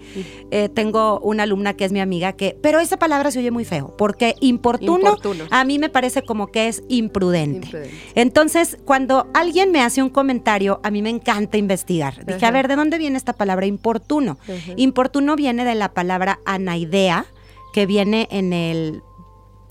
eh, 0.51 0.67
tengo 0.67 1.21
una 1.21 1.43
alumna 1.43 1.73
que 1.73 1.85
es 1.85 1.93
mi 1.93 2.01
amiga 2.01 2.33
que, 2.33 2.57
pero 2.61 2.81
esa 2.81 2.97
palabra 2.97 3.31
se 3.31 3.39
oye 3.39 3.49
muy 3.49 3.63
feo, 3.63 3.95
porque 3.97 4.35
importuno, 4.41 5.11
Importuno. 5.11 5.45
a 5.49 5.63
mí 5.63 5.79
me 5.79 5.87
parece 5.87 6.23
como 6.23 6.47
que 6.47 6.67
es 6.67 6.83
imprudente. 6.89 7.67
Imprudente. 7.67 7.95
Entonces, 8.15 8.77
cuando 8.83 9.27
alguien 9.33 9.71
me 9.71 9.79
hace 9.81 10.03
un 10.03 10.09
comentario, 10.09 10.81
a 10.83 10.91
mí 10.91 11.01
me 11.01 11.09
encanta 11.09 11.57
investigar. 11.57 12.25
Dije, 12.25 12.45
a 12.45 12.51
ver, 12.51 12.67
¿de 12.67 12.75
dónde 12.75 12.97
viene 12.97 13.15
esta 13.15 13.31
palabra 13.31 13.65
importuno? 13.65 14.37
Importuno 14.75 15.37
viene 15.37 15.63
de 15.63 15.75
la 15.75 15.93
palabra 15.93 16.41
anaidea, 16.45 17.25
que 17.73 17.85
viene 17.85 18.27
en 18.31 18.53
el 18.53 19.03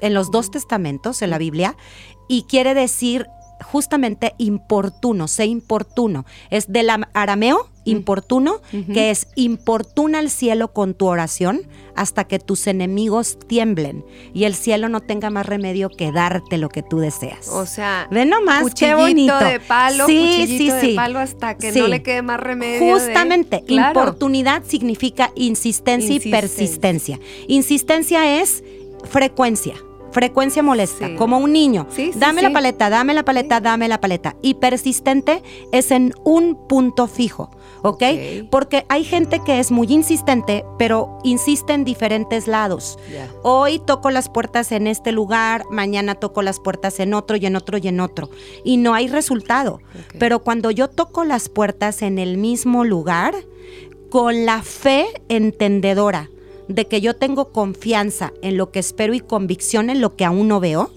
en 0.02 0.14
los 0.14 0.30
dos 0.30 0.50
testamentos, 0.50 1.20
en 1.20 1.28
la 1.30 1.36
Biblia, 1.38 1.76
y 2.26 2.44
quiere 2.44 2.72
decir 2.74 3.26
justamente 3.62 4.34
importuno, 4.38 5.28
sé 5.28 5.44
importuno. 5.46 6.24
Es 6.48 6.72
del 6.72 6.88
am- 6.88 7.04
arameo, 7.12 7.68
importuno, 7.90 8.60
que 8.92 9.10
es 9.10 9.26
importuna 9.34 10.18
al 10.20 10.30
cielo 10.30 10.72
con 10.72 10.94
tu 10.94 11.06
oración 11.06 11.62
hasta 11.96 12.24
que 12.24 12.38
tus 12.38 12.66
enemigos 12.66 13.38
tiemblen 13.46 14.04
y 14.32 14.44
el 14.44 14.54
cielo 14.54 14.88
no 14.88 15.00
tenga 15.00 15.28
más 15.30 15.44
remedio 15.46 15.90
que 15.90 16.12
darte 16.12 16.56
lo 16.56 16.68
que 16.68 16.82
tú 16.82 16.98
deseas. 16.98 17.48
O 17.48 17.66
sea, 17.66 18.08
Ve 18.10 18.24
nomás, 18.24 18.58
qué 18.58 18.92
cuchillito 18.94 18.96
bonito. 18.98 19.38
de 19.38 19.60
palo, 19.60 20.06
Sí, 20.06 20.18
cuchillito 20.18 20.58
sí, 20.58 20.70
de 20.70 20.80
sí. 20.80 20.94
palo 20.96 21.18
hasta 21.18 21.56
que 21.56 21.72
no 21.72 21.88
le 21.88 22.02
quede 22.02 22.22
más 22.22 22.40
remedio. 22.40 22.86
de- 22.86 22.92
Justamente, 22.92 23.62
Claro. 23.66 24.00
importunidad 24.00 24.62
significa 24.66 25.30
insistencia 25.34 26.14
y 26.14 26.30
persistencia. 26.30 27.18
Insistencia 27.48 28.40
es 28.40 28.62
frecuencia. 29.10 29.74
Frecuencia 30.12 30.62
molesta, 30.62 31.06
Sí. 31.08 31.14
como 31.16 31.38
un 31.38 31.52
niño. 31.52 31.86
Sí, 31.90 32.12
sí, 32.12 32.18
dame 32.18 32.42
la 32.42 32.50
paleta, 32.52 32.90
dame 32.90 33.14
la 33.14 33.24
paleta, 33.24 33.60
dame 33.60 33.88
la 33.88 34.00
paleta. 34.00 34.36
Y 34.42 34.54
persistente 34.54 35.42
es 35.72 35.90
en 35.90 36.12
un 36.24 36.56
punto 36.68 37.06
fijo, 37.06 37.50
¿ok? 37.82 37.90
Ok. 38.02 38.02
Porque 38.50 38.86
hay 38.88 39.04
gente 39.04 39.40
que 39.44 39.60
es 39.60 39.70
muy 39.70 39.86
insistente, 39.92 40.64
pero 40.78 41.18
insiste 41.22 41.72
en 41.72 41.84
diferentes 41.84 42.46
lados. 42.48 42.98
Hoy 43.42 43.78
toco 43.78 44.10
las 44.10 44.28
puertas 44.28 44.72
en 44.72 44.86
este 44.86 45.12
lugar, 45.12 45.64
mañana 45.70 46.14
toco 46.14 46.42
las 46.42 46.60
puertas 46.60 46.98
en 47.00 47.14
otro 47.14 47.36
y 47.36 47.46
en 47.46 47.56
otro 47.56 47.78
y 47.78 47.88
en 47.88 48.00
otro. 48.00 48.30
Y 48.64 48.76
no 48.78 48.94
hay 48.94 49.08
resultado. 49.08 49.80
Pero 50.18 50.40
cuando 50.40 50.70
yo 50.70 50.88
toco 50.88 51.24
las 51.24 51.48
puertas 51.48 52.02
en 52.02 52.18
el 52.18 52.36
mismo 52.36 52.84
lugar, 52.84 53.34
con 54.10 54.44
la 54.44 54.62
fe 54.62 55.06
entendedora 55.28 56.28
de 56.70 56.86
que 56.86 57.00
yo 57.00 57.14
tengo 57.14 57.52
confianza 57.52 58.32
en 58.42 58.56
lo 58.56 58.70
que 58.70 58.78
espero 58.78 59.12
y 59.12 59.20
convicción 59.20 59.90
en 59.90 60.00
lo 60.00 60.14
que 60.14 60.24
aún 60.24 60.48
no 60.48 60.60
veo, 60.60 60.90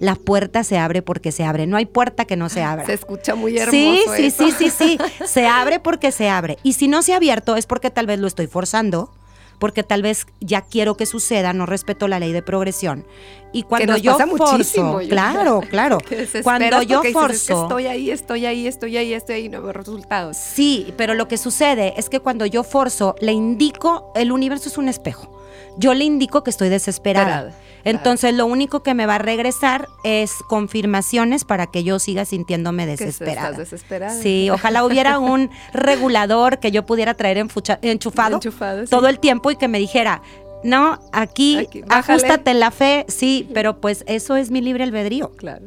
la 0.00 0.16
puerta 0.16 0.64
se 0.64 0.76
abre 0.76 1.02
porque 1.02 1.30
se 1.30 1.44
abre. 1.44 1.66
No 1.66 1.76
hay 1.76 1.86
puerta 1.86 2.24
que 2.24 2.36
no 2.36 2.48
se 2.48 2.62
abra. 2.62 2.84
Se 2.84 2.94
escucha 2.94 3.36
muy 3.36 3.56
hermoso. 3.56 3.70
Sí, 3.70 4.02
sí, 4.16 4.26
eso. 4.26 4.44
sí, 4.44 4.52
sí, 4.58 4.70
sí. 4.70 4.98
Se 5.24 5.46
abre 5.46 5.78
porque 5.78 6.10
se 6.10 6.28
abre. 6.28 6.58
Y 6.64 6.72
si 6.72 6.88
no 6.88 7.02
se 7.02 7.12
ha 7.12 7.16
abierto 7.16 7.56
es 7.56 7.66
porque 7.66 7.90
tal 7.90 8.06
vez 8.06 8.18
lo 8.18 8.26
estoy 8.26 8.48
forzando, 8.48 9.12
porque 9.60 9.84
tal 9.84 10.02
vez 10.02 10.26
ya 10.40 10.62
quiero 10.62 10.96
que 10.96 11.06
suceda, 11.06 11.52
no 11.52 11.66
respeto 11.66 12.08
la 12.08 12.18
ley 12.18 12.32
de 12.32 12.42
progresión. 12.42 13.06
Y 13.52 13.62
cuando 13.64 13.92
nos 13.92 14.02
yo 14.02 14.12
pasa 14.12 14.26
forzo, 14.26 15.00
yo- 15.02 15.08
claro, 15.08 15.60
claro. 15.70 15.98
Cuando 16.42 16.82
yo 16.82 17.02
porque 17.02 17.08
dices, 17.08 17.32
"Es 17.32 17.46
que 17.46 17.54
forzo, 17.54 17.62
estoy 17.62 17.86
ahí, 17.86 18.10
estoy 18.10 18.46
ahí, 18.46 18.66
estoy 18.66 18.96
ahí, 18.96 19.12
estoy 19.12 19.34
ahí, 19.36 19.48
no 19.48 19.62
veo 19.62 19.72
resultados. 19.72 20.36
Sí, 20.36 20.92
pero 20.96 21.14
lo 21.14 21.28
que 21.28 21.36
sucede 21.36 21.94
es 21.96 22.08
que 22.08 22.18
cuando 22.20 22.46
yo 22.46 22.64
forzo, 22.64 23.14
le 23.20 23.32
indico, 23.32 24.10
el 24.16 24.32
universo 24.32 24.68
es 24.68 24.78
un 24.78 24.88
espejo. 24.88 25.30
Yo 25.76 25.94
le 25.94 26.04
indico 26.04 26.42
que 26.42 26.50
estoy 26.50 26.68
desesperada. 26.68 27.26
Esperada. 27.48 27.54
Entonces 27.84 28.34
lo 28.34 28.46
único 28.46 28.82
que 28.82 28.94
me 28.94 29.06
va 29.06 29.16
a 29.16 29.18
regresar 29.18 29.88
es 30.04 30.32
confirmaciones 30.48 31.44
para 31.44 31.66
que 31.66 31.84
yo 31.84 31.98
siga 31.98 32.24
sintiéndome 32.24 32.86
desesperada. 32.86 33.48
Que 33.56 33.62
estás 33.62 33.70
desesperada. 33.70 34.14
Sí, 34.22 34.50
ojalá 34.50 34.84
hubiera 34.84 35.18
un 35.18 35.50
regulador 35.72 36.58
que 36.58 36.70
yo 36.70 36.86
pudiera 36.86 37.14
traer 37.14 37.38
enchufado, 37.38 38.36
Enchufado, 38.36 38.84
sí. 38.86 38.90
todo 38.90 39.08
el 39.08 39.18
tiempo 39.18 39.50
y 39.50 39.56
que 39.56 39.68
me 39.68 39.78
dijera, 39.78 40.22
no, 40.62 41.00
aquí, 41.12 41.58
Aquí, 41.58 41.82
ajustate 41.88 42.54
la 42.54 42.70
fe, 42.70 43.06
sí, 43.08 43.48
pero 43.54 43.80
pues 43.80 44.04
eso 44.06 44.36
es 44.36 44.50
mi 44.50 44.60
libre 44.60 44.84
albedrío. 44.84 45.32
Claro. 45.36 45.66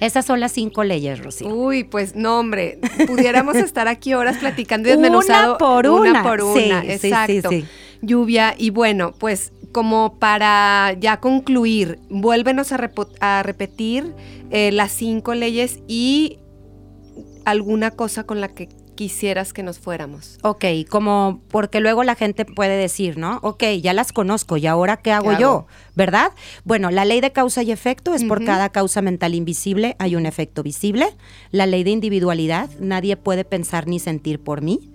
Esas 0.00 0.26
son 0.26 0.40
las 0.40 0.52
cinco 0.52 0.84
leyes, 0.84 1.22
Rocío. 1.22 1.48
Uy, 1.48 1.84
pues 1.84 2.14
no, 2.14 2.38
hombre, 2.40 2.78
pudiéramos 3.06 3.54
estar 3.56 3.88
aquí 3.88 4.12
horas 4.12 4.36
platicando 4.38 4.88
y 4.88 4.92
desmenuzado 4.92 5.50
Una 5.52 5.58
por 5.58 5.86
una. 5.86 6.10
Una 6.10 6.22
por 6.22 6.42
una, 6.42 6.82
Sí, 6.82 6.90
exacto. 6.90 7.48
sí. 7.48 7.64
Lluvia, 8.02 8.54
y 8.58 8.68
bueno, 8.68 9.12
pues 9.18 9.52
como 9.74 10.18
para 10.20 10.96
ya 11.00 11.18
concluir, 11.18 11.98
vuélvenos 12.08 12.70
a, 12.72 13.42
repetir 13.42 14.14
eh, 14.50 14.70
las 14.70 14.92
cinco 14.92 15.34
leyes 15.34 15.80
y 15.88 16.38
alguna 17.44 17.90
cosa 17.90 18.24
con 18.24 18.40
la 18.40 18.48
que 18.48 18.68
quisieras 18.94 19.52
que 19.52 19.64
nos 19.64 19.80
fuéramos. 19.80 20.38
Ok, 20.42 20.64
como 20.88 21.42
porque 21.48 21.80
luego 21.80 22.04
la 22.04 22.14
gente 22.14 22.44
puede 22.44 22.76
decir, 22.76 23.18
¿no? 23.18 23.40
Ok, 23.42 23.64
ya 23.82 23.92
las 23.92 24.12
conozco 24.12 24.56
y 24.56 24.68
ahora 24.68 24.96
¿qué 24.96 25.10
hago 25.10 25.30
¿Qué 25.30 25.38
yo? 25.40 25.66
¿Verdad? 25.96 26.30
Bueno, 26.62 26.92
la 26.92 27.04
ley 27.04 27.20
de 27.20 27.32
causa 27.32 27.64
y 27.64 27.72
efecto 27.72 28.14
es 28.14 28.22
por 28.22 28.44
cada 28.44 28.68
causa 28.68 29.02
mental 29.02 29.34
invisible 29.34 29.96
hay 29.98 30.14
un 30.14 30.24
efecto 30.24 30.62
visible. 30.62 31.08
La 31.50 31.66
ley 31.66 31.82
de 31.82 31.90
individualidad, 31.90 32.70
nadie 32.78 33.16
puede 33.16 33.44
pensar 33.44 33.88
ni 33.88 33.98
sentir 33.98 34.38
por 34.38 34.62
mí. 34.62 34.93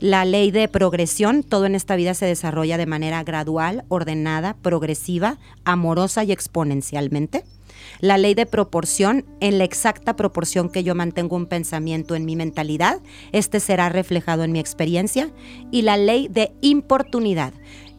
La 0.00 0.24
ley 0.24 0.50
de 0.50 0.66
progresión, 0.66 1.42
todo 1.42 1.66
en 1.66 1.74
esta 1.74 1.94
vida 1.94 2.14
se 2.14 2.24
desarrolla 2.24 2.78
de 2.78 2.86
manera 2.86 3.22
gradual, 3.22 3.84
ordenada, 3.88 4.56
progresiva, 4.62 5.36
amorosa 5.64 6.24
y 6.24 6.32
exponencialmente. 6.32 7.44
La 8.00 8.16
ley 8.16 8.32
de 8.32 8.46
proporción, 8.46 9.26
en 9.40 9.58
la 9.58 9.64
exacta 9.64 10.16
proporción 10.16 10.70
que 10.70 10.84
yo 10.84 10.94
mantengo 10.94 11.36
un 11.36 11.44
pensamiento 11.44 12.14
en 12.14 12.24
mi 12.24 12.34
mentalidad, 12.34 13.00
este 13.32 13.60
será 13.60 13.90
reflejado 13.90 14.42
en 14.42 14.52
mi 14.52 14.58
experiencia. 14.58 15.30
Y 15.70 15.82
la 15.82 15.98
ley 15.98 16.28
de 16.28 16.52
importunidad 16.62 17.52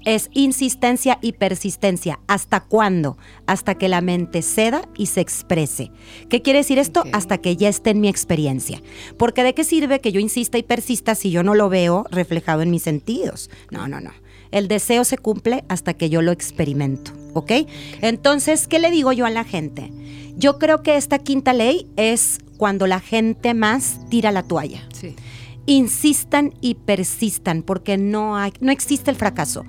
es 0.06 0.30
insistencia 0.34 1.18
y 1.22 1.34
persistencia. 1.34 2.20
¿Hasta 2.28 2.62
cuándo? 2.62 3.18
Hasta 3.46 3.76
que 3.76 3.90
la 3.90 4.02
mente 4.02 4.42
ceda 4.42 4.88
y 4.96 5.08
se 5.08 5.22
exprese. 5.22 5.92
¿Qué 6.30 6.42
quiere 6.42 6.60
decir 6.60 6.80
esto? 6.80 7.04
Hasta 7.14 7.38
que 7.38 7.56
ya 7.56 7.70
esté 7.70 7.92
en 7.92 8.02
mi 8.02 8.10
experiencia. 8.10 8.82
Porque 9.18 9.44
¿de 9.44 9.54
qué 9.54 9.64
sirve 9.64 10.00
que 10.00 10.12
yo 10.12 10.20
insista 10.20 10.58
y 10.58 10.64
persista 10.64 11.16
si 11.16 11.32
yo 11.32 11.44
no 11.44 11.56
lo 11.56 11.70
veo 11.70 12.06
reflejado 12.12 12.62
en 12.62 12.72
mis 12.72 12.84
sentidos? 12.84 13.50
No, 13.70 13.88
no, 13.88 14.02
no. 14.02 14.12
El 14.52 14.68
deseo 14.68 15.06
se 15.06 15.18
cumple 15.18 15.64
hasta 15.70 15.94
que 15.94 16.10
yo 16.10 16.22
lo 16.22 16.32
experimento, 16.32 17.12
¿ok? 17.34 17.52
Entonces, 18.02 18.68
¿qué 18.68 18.80
le 18.80 18.92
digo 18.92 19.14
yo 19.14 19.26
a 19.26 19.30
la 19.30 19.46
gente? 19.46 19.92
Yo 20.36 20.60
creo 20.60 20.84
que 20.84 20.98
esta 20.98 21.20
quinta 21.20 21.54
ley 21.54 21.88
es 21.96 22.40
cuando 22.58 22.86
la 22.86 23.00
gente 23.00 23.54
más 23.54 23.98
tira 24.10 24.32
la 24.32 24.44
toalla 24.44 24.88
Sí. 24.94 25.16
Insistan 25.72 26.54
y 26.60 26.76
persistan 26.76 27.64
porque 27.64 27.98
no 27.98 28.36
hay, 28.36 28.52
no 28.60 28.72
existe 28.72 29.10
el 29.10 29.16
fracaso. 29.16 29.64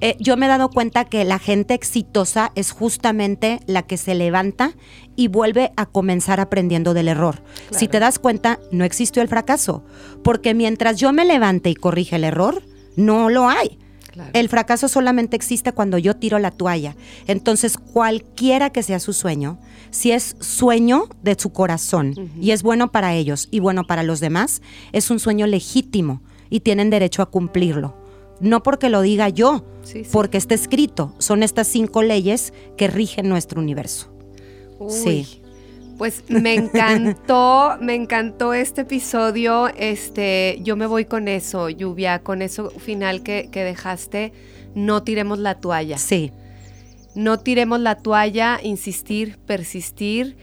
Eh, 0.00 0.16
yo 0.20 0.36
me 0.36 0.46
he 0.46 0.48
dado 0.48 0.70
cuenta 0.70 1.04
que 1.04 1.24
la 1.24 1.38
gente 1.38 1.74
exitosa 1.74 2.52
es 2.54 2.70
justamente 2.70 3.60
la 3.66 3.82
que 3.82 3.96
se 3.96 4.14
levanta 4.14 4.74
y 5.16 5.28
vuelve 5.28 5.72
a 5.76 5.86
comenzar 5.86 6.38
aprendiendo 6.38 6.94
del 6.94 7.08
error. 7.08 7.42
Claro. 7.42 7.78
Si 7.78 7.88
te 7.88 7.98
das 7.98 8.18
cuenta, 8.18 8.60
no 8.70 8.84
existió 8.84 9.20
el 9.20 9.28
fracaso, 9.28 9.84
porque 10.22 10.54
mientras 10.54 10.96
yo 10.96 11.12
me 11.12 11.24
levante 11.24 11.70
y 11.70 11.74
corrige 11.74 12.16
el 12.16 12.24
error, 12.24 12.62
no 12.96 13.28
lo 13.28 13.48
hay. 13.48 13.78
Claro. 14.18 14.30
El 14.34 14.48
fracaso 14.48 14.88
solamente 14.88 15.36
existe 15.36 15.70
cuando 15.72 15.96
yo 15.96 16.16
tiro 16.16 16.40
la 16.40 16.50
toalla. 16.50 16.96
Entonces, 17.28 17.78
cualquiera 17.78 18.70
que 18.70 18.82
sea 18.82 18.98
su 18.98 19.12
sueño, 19.12 19.58
si 19.90 20.10
es 20.10 20.34
sueño 20.40 21.04
de 21.22 21.36
su 21.38 21.52
corazón 21.52 22.14
y 22.40 22.50
es 22.50 22.62
bueno 22.64 22.90
para 22.90 23.14
ellos 23.14 23.46
y 23.52 23.60
bueno 23.60 23.86
para 23.86 24.02
los 24.02 24.18
demás, 24.18 24.60
es 24.92 25.10
un 25.10 25.20
sueño 25.20 25.46
legítimo 25.46 26.20
y 26.50 26.60
tienen 26.60 26.90
derecho 26.90 27.22
a 27.22 27.26
cumplirlo. 27.30 27.96
No 28.40 28.62
porque 28.62 28.88
lo 28.88 29.02
diga 29.02 29.28
yo, 29.28 29.64
Sí, 29.82 30.04
sí. 30.04 30.10
porque 30.12 30.36
está 30.38 30.54
escrito. 30.54 31.14
Son 31.18 31.42
estas 31.44 31.68
cinco 31.68 32.02
leyes 32.02 32.52
que 32.76 32.88
rigen 32.88 33.28
nuestro 33.28 33.60
universo. 33.60 34.12
Uy, 34.80 34.90
Sí. 34.92 35.37
Pues 35.98 36.22
me 36.28 36.54
encantó, 36.54 37.76
me 37.80 37.96
encantó 37.96 38.54
este 38.54 38.82
episodio. 38.82 39.68
Este, 39.76 40.58
yo 40.62 40.76
me 40.76 40.86
voy 40.86 41.04
con 41.04 41.26
eso, 41.28 41.68
Lluvia, 41.68 42.20
con 42.20 42.40
eso 42.40 42.70
final 42.70 43.22
que, 43.22 43.48
que 43.50 43.64
dejaste. 43.64 44.32
No 44.74 45.02
tiremos 45.02 45.40
la 45.40 45.56
toalla. 45.56 45.98
Sí, 45.98 46.32
No 47.14 47.40
tiremos 47.40 47.80
la 47.80 47.96
toalla, 47.96 48.60
insistir, 48.62 49.38
persistir. 49.38 50.36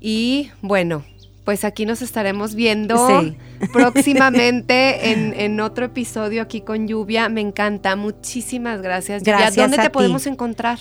Y 0.00 0.50
bueno, 0.60 1.04
pues 1.46 1.64
aquí 1.64 1.86
nos 1.86 2.02
estaremos 2.02 2.54
viendo 2.54 3.08
Sí. 3.22 3.36
próximamente 3.72 5.12
en, 5.12 5.32
en 5.32 5.60
otro 5.60 5.86
episodio 5.86 6.42
aquí 6.42 6.60
con 6.60 6.86
Lluvia. 6.88 7.28
Me 7.28 7.40
encanta. 7.40 7.96
Muchísimas 7.96 8.82
gracias. 8.82 9.22
Lluvia. 9.22 9.38
Gracias 9.38 9.56
¿Dónde 9.64 9.78
a 9.78 9.82
te 9.84 9.88
ti. 9.88 9.92
podemos 9.94 10.26
encontrar? 10.26 10.78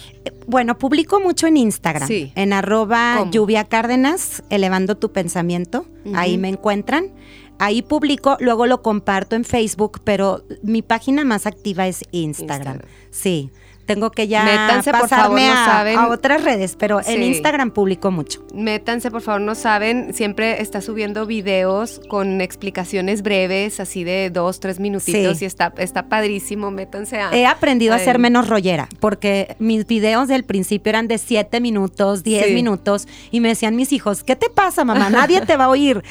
Bueno, 0.48 0.78
publico 0.78 1.20
mucho 1.22 1.48
en 1.48 1.58
Instagram, 1.58 2.08
Sí. 2.08 2.32
en 2.36 2.52
arroba 2.52 3.16
¿Cómo? 3.20 3.32
lluvia 3.32 3.64
cárdenas, 3.64 4.44
elevando 4.50 4.98
tu 4.98 5.12
pensamiento. 5.14 5.86
Ahí 6.14 6.38
me 6.38 6.50
encuentran. 6.50 7.12
Ahí 7.58 7.82
publico, 7.82 8.36
luego 8.42 8.66
lo 8.66 8.82
comparto 8.82 9.36
en 9.38 9.46
Facebook, 9.46 10.02
pero 10.04 10.44
mi 10.62 10.82
página 10.82 11.24
más 11.24 11.46
activa 11.46 11.88
es 11.88 12.04
Instagram. 12.12 12.74
Instagram. 12.76 12.90
Sí, 13.12 13.50
tengo 13.86 14.12
que 14.12 14.28
ya 14.28 14.44
Métanse, 14.44 14.92
por 14.92 15.02
pasarme 15.02 15.42
favor, 15.42 15.56
no 15.56 15.62
a, 15.62 15.66
saben. 15.66 15.98
a 16.00 16.08
otras 16.10 16.44
redes, 16.44 16.76
pero 16.78 17.00
en 17.00 17.06
Sí. 17.06 17.24
Instagram 17.24 17.72
publico 17.72 18.12
mucho. 18.12 18.44
Métanse, 18.54 19.12
por 19.12 19.22
favor, 19.22 19.42
no 19.42 19.56
saben, 19.56 20.14
siempre 20.14 20.62
está 20.62 20.82
subiendo 20.82 21.26
videos 21.26 22.02
con 22.10 22.42
explicaciones 22.42 23.22
breves, 23.22 23.80
así 23.80 24.04
de 24.04 24.30
dos, 24.30 24.60
tres 24.60 24.80
minutitos, 24.80 25.38
Sí. 25.38 25.46
y 25.46 25.48
está, 25.48 25.74
está 25.78 26.10
padrísimo, 26.10 26.72
métanse 26.72 27.20
a... 27.20 27.32
He 27.36 27.46
aprendido 27.46 27.94
a 27.94 28.00
ser 28.00 28.20
menos 28.20 28.48
rollera, 28.50 28.88
porque 29.00 29.56
mis 29.60 29.86
videos 29.88 30.28
del 30.28 30.44
principio 30.44 30.90
eran 30.90 31.08
de 31.08 31.18
7 31.18 31.60
minutos, 31.62 32.24
10 32.24 32.48
Sí. 32.48 32.54
minutos, 32.54 33.08
y 33.32 33.40
me 33.40 33.50
decían 33.50 33.76
mis 33.76 33.92
hijos, 33.92 34.24
¿qué 34.24 34.36
te 34.36 34.50
pasa, 34.50 34.84
mamá? 34.86 35.10
Nadie 35.10 35.42
te 35.42 35.58
va 35.58 35.66
a 35.66 35.70
oír. 35.70 36.04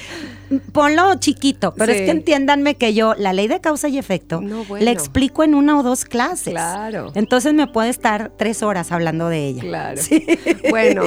Ponlo 0.73 1.15
chiquito, 1.17 1.75
pero 1.77 1.91
es 1.93 2.03
que 2.03 2.11
entiéndanme 2.11 2.77
que 2.77 2.95
yo 2.95 3.15
la 3.15 3.33
ley 3.33 3.49
de 3.49 3.61
causa 3.61 3.89
y 3.89 3.99
efecto 3.99 4.41
No, 4.41 4.65
bueno. 4.65 4.85
le 4.85 4.91
explico 4.93 5.43
en 5.43 5.55
una 5.55 5.79
o 5.79 5.83
dos 5.83 6.05
clases. 6.05 6.53
Claro. 6.53 7.11
Entonces 7.15 7.55
me 7.55 7.64
puede 7.73 7.91
estar 7.91 8.33
tres 8.37 8.63
horas 8.63 8.93
hablando 8.93 9.29
de 9.29 9.47
ella. 9.47 9.63
Claro. 9.63 10.01
Sí. 10.01 10.27
Bueno, 10.71 11.03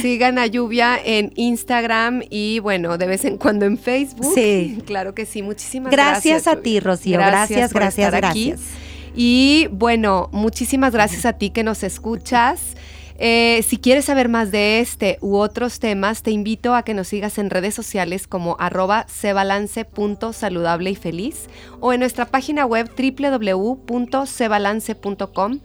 sigan 0.00 0.38
a 0.38 0.46
Lluvia 0.46 0.98
en 1.04 1.32
Instagram 1.34 2.22
y 2.30 2.60
bueno, 2.60 2.96
de 2.96 3.06
vez 3.06 3.24
en 3.24 3.36
cuando 3.36 3.66
en 3.66 3.76
Facebook. 3.76 4.32
Sí. 4.34 4.78
Claro 4.86 5.14
que 5.14 5.26
sí. 5.26 5.42
Muchísimas 5.42 5.92
gracias. 5.92 6.44
Gracias 6.44 6.46
a 6.46 6.62
ti, 6.62 6.80
Rocío. 6.80 7.18
Gracias, 7.18 7.72
por 7.72 7.82
gracias, 7.82 8.14
estar 8.14 8.24
aquí. 8.24 8.50
gracias. 8.50 8.70
Y 9.14 9.68
bueno, 9.72 10.28
muchísimas 10.32 10.92
gracias 10.92 11.26
a 11.26 11.34
ti 11.34 11.50
que 11.50 11.64
nos 11.64 11.82
escuchas. 11.82 12.76
Eh, 13.22 13.62
si 13.68 13.76
quieres 13.76 14.06
saber 14.06 14.30
más 14.30 14.50
de 14.50 14.80
este 14.80 15.18
u 15.20 15.36
otros 15.36 15.78
temas, 15.78 16.22
te 16.22 16.30
invito 16.30 16.74
a 16.74 16.84
que 16.84 16.94
nos 16.94 17.08
sigas 17.08 17.36
en 17.36 17.50
redes 17.50 17.74
sociales 17.74 18.26
como 18.26 18.56
arroba 18.58 19.04
cebalance.saludable 19.10 20.90
y 20.90 20.96
feliz 20.96 21.50
o 21.80 21.92
en 21.92 22.00
nuestra 22.00 22.24
página 22.24 22.64
web 22.64 22.88
www.cebalance.com. 22.96 25.60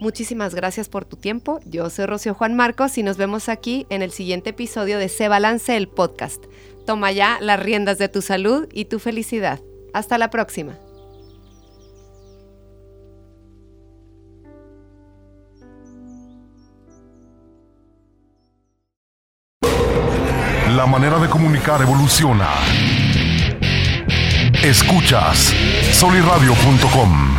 Muchísimas 0.00 0.54
gracias 0.54 0.88
por 0.88 1.04
tu 1.04 1.16
tiempo. 1.16 1.58
Yo 1.64 1.90
soy 1.90 2.06
Rocío 2.06 2.34
Juan 2.34 2.54
Marcos 2.54 2.96
y 2.98 3.02
nos 3.02 3.16
vemos 3.16 3.48
aquí 3.48 3.86
en 3.90 4.02
el 4.02 4.12
siguiente 4.12 4.50
episodio 4.50 4.98
de 4.98 5.08
Se 5.08 5.28
Balance 5.28 5.76
el 5.76 5.88
podcast. 5.88 6.44
Toma 6.86 7.10
ya 7.10 7.38
las 7.40 7.60
riendas 7.60 7.98
de 7.98 8.08
tu 8.08 8.22
salud 8.22 8.68
y 8.72 8.84
tu 8.84 8.98
felicidad. 9.00 9.60
Hasta 9.92 10.16
la 10.16 10.30
próxima. 10.30 10.78
La 20.76 20.86
manera 20.86 21.18
de 21.18 21.28
comunicar 21.28 21.82
evoluciona. 21.82 22.50
Escuchas 24.62 25.52
soliradio.com. 25.92 27.38